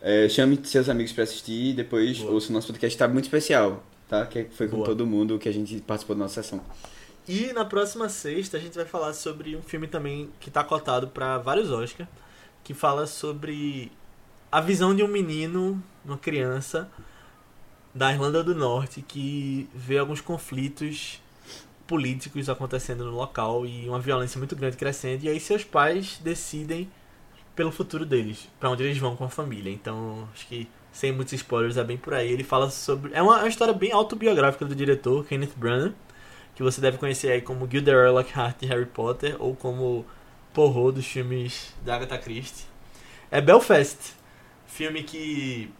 [0.01, 2.31] É, chame seus amigos pra assistir e depois Boa.
[2.33, 2.97] ouça o nosso podcast.
[2.97, 4.25] Tá muito especial, tá?
[4.25, 4.85] Que foi com Boa.
[4.87, 6.61] todo mundo que a gente participou da nossa sessão.
[7.27, 11.09] E na próxima sexta a gente vai falar sobre um filme também que tá cotado
[11.09, 12.07] pra vários Oscars,
[12.63, 13.91] que fala sobre
[14.51, 16.89] a visão de um menino, uma criança
[17.93, 21.21] da Irlanda do Norte que vê alguns conflitos
[21.87, 26.89] políticos acontecendo no local e uma violência muito grande crescendo e aí seus pais decidem
[27.55, 29.71] pelo futuro deles, pra onde eles vão com a família.
[29.71, 32.31] Então, acho que sem muitos spoilers é bem por aí.
[32.31, 35.93] Ele fala sobre é uma, é uma história bem autobiográfica do diretor Kenneth Branagh
[36.57, 40.03] que você deve conhecer aí como Gilderoy Lockhart de Harry Potter ou como
[40.55, 42.65] Poirot dos filmes da Agatha Christie.
[43.29, 44.15] É Belfast,
[44.67, 45.73] filme que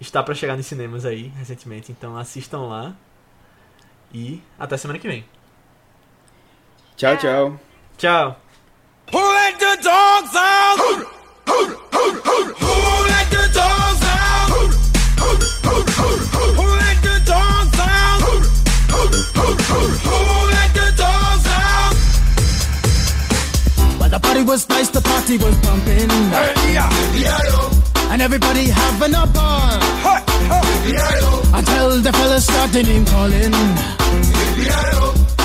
[0.00, 2.94] está para chegar nos cinemas aí recentemente, então assistam lá.
[4.12, 5.24] E até semana que vem.
[6.96, 7.60] Tchau, tchau.
[7.98, 8.36] Tchau.
[9.12, 10.78] Who let the dogs out?
[10.78, 11.06] Who
[13.06, 14.48] let the dogs out?
[16.56, 18.20] Who let the dogs out?
[20.04, 21.94] Who let the dogs out?
[23.98, 26.08] Well, the party was nice, the party was pumping,
[28.16, 29.78] and everybody having a ball
[31.52, 33.52] until the fellas started name calling.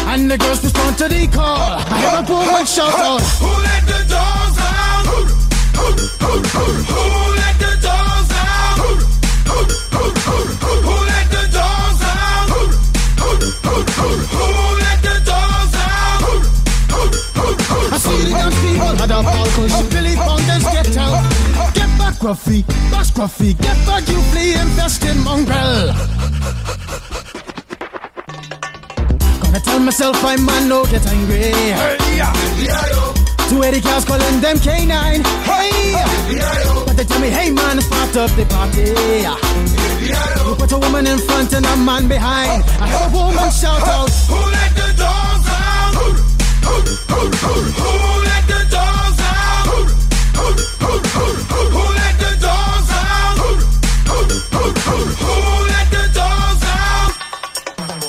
[0.07, 1.59] And the girls respond to the call.
[1.59, 3.19] I hear a woman shout out.
[3.43, 5.03] Who let the dogs out?
[5.03, 5.17] Who
[7.41, 8.79] let the dogs out?
[10.87, 12.47] Who let the dogs out?
[14.31, 14.47] Who
[14.79, 16.23] let the dogs out?
[17.91, 21.27] I see the dance people had a ball cause Billy Fountains get out.
[22.11, 25.93] Get back scruffy, bash scruffy, get back you flea infested mongrel.
[29.41, 31.53] Gonna tell myself I'm man, no get angry.
[33.47, 35.23] Two Eddie cows calling them K9.
[35.47, 36.83] Hey!
[36.85, 38.91] But they tell me, hey man, start up the party.
[40.05, 42.63] You put a woman in front and a man behind.
[42.81, 44.09] I heard a woman shout out.
[44.27, 45.95] Who let the dogs out?
[45.95, 46.11] Who
[46.67, 46.75] who,
[47.07, 49.65] who, who let the dogs out?
[49.67, 52.00] Who let the dogs out?
[54.71, 55.35] Who
[55.71, 57.11] let the dogs out?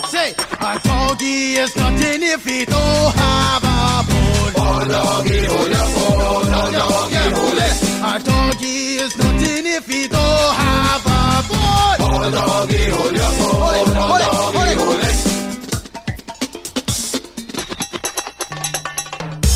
[0.09, 0.30] Say,
[0.60, 4.55] a doggy is nothing if he don't have a bone.
[4.55, 6.47] A doggy, hold your bone.
[6.47, 7.74] A doggy, hold it.
[8.02, 11.98] A doggy is nothing if he don't have a bone.
[12.01, 13.18] A doggy, oh, bone.
[13.18, 14.16] Oh, oh,
[14.55, 15.16] hold it, hold it.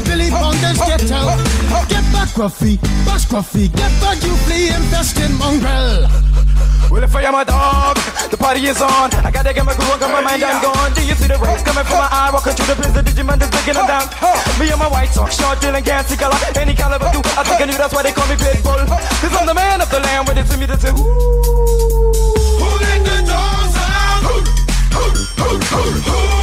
[0.00, 1.36] Billy Bondage get out.
[1.88, 6.08] Get back, Gruffy, bash Gruffy, get back, you flea infested mongrel.
[6.90, 7.96] Well, if I am a dog,
[8.30, 9.12] the party is on.
[9.24, 10.92] I gotta get my groove on, got my mind, I'm gone.
[10.92, 12.30] Do you see the rays coming from my eye?
[12.32, 14.08] Walking through the prison, Digimon just breaking them down.
[14.60, 16.36] Me and my white socks, short, dealing, gassy color.
[16.54, 18.84] Any caliber, do I think I knew that's why they call me Pitbull.
[18.84, 20.92] Cause I'm the man of the land, when they see me, they say.
[20.92, 21.00] Who
[22.76, 24.20] let the dogs out?
[24.28, 24.36] Who
[25.48, 26.41] let the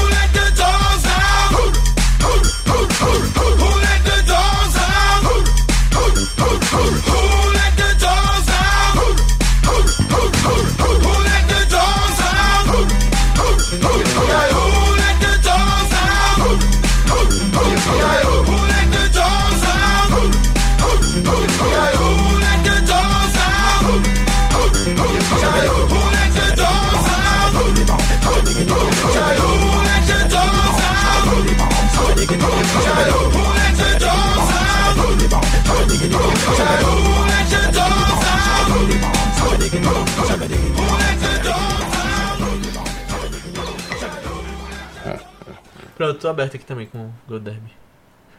[46.20, 47.72] tô aberto aqui também com o Gold Derby.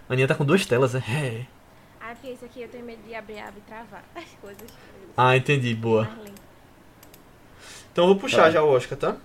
[0.08, 1.02] A Aninha tá com duas telas, né?
[1.08, 1.46] É.
[2.00, 4.68] Ah, porque isso aqui eu tenho medo de abrir, abrir e travar as coisas.
[5.16, 6.08] Ah, entendi, boa.
[7.92, 8.50] Então eu vou puxar Tá.
[8.50, 9.16] já o Oscar, tá?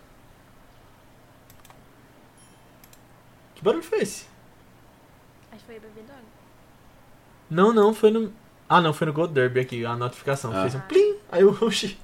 [3.56, 4.26] Que barulho foi esse?
[5.52, 6.24] Acho que foi bebendo água.
[7.50, 8.34] Não, não, foi no.
[8.68, 10.52] Ah, não, foi no Gold Derby aqui, a notificação.
[10.56, 10.62] Ah.
[10.62, 11.18] Fez um plim.
[11.32, 11.98] Aí eu, oxi.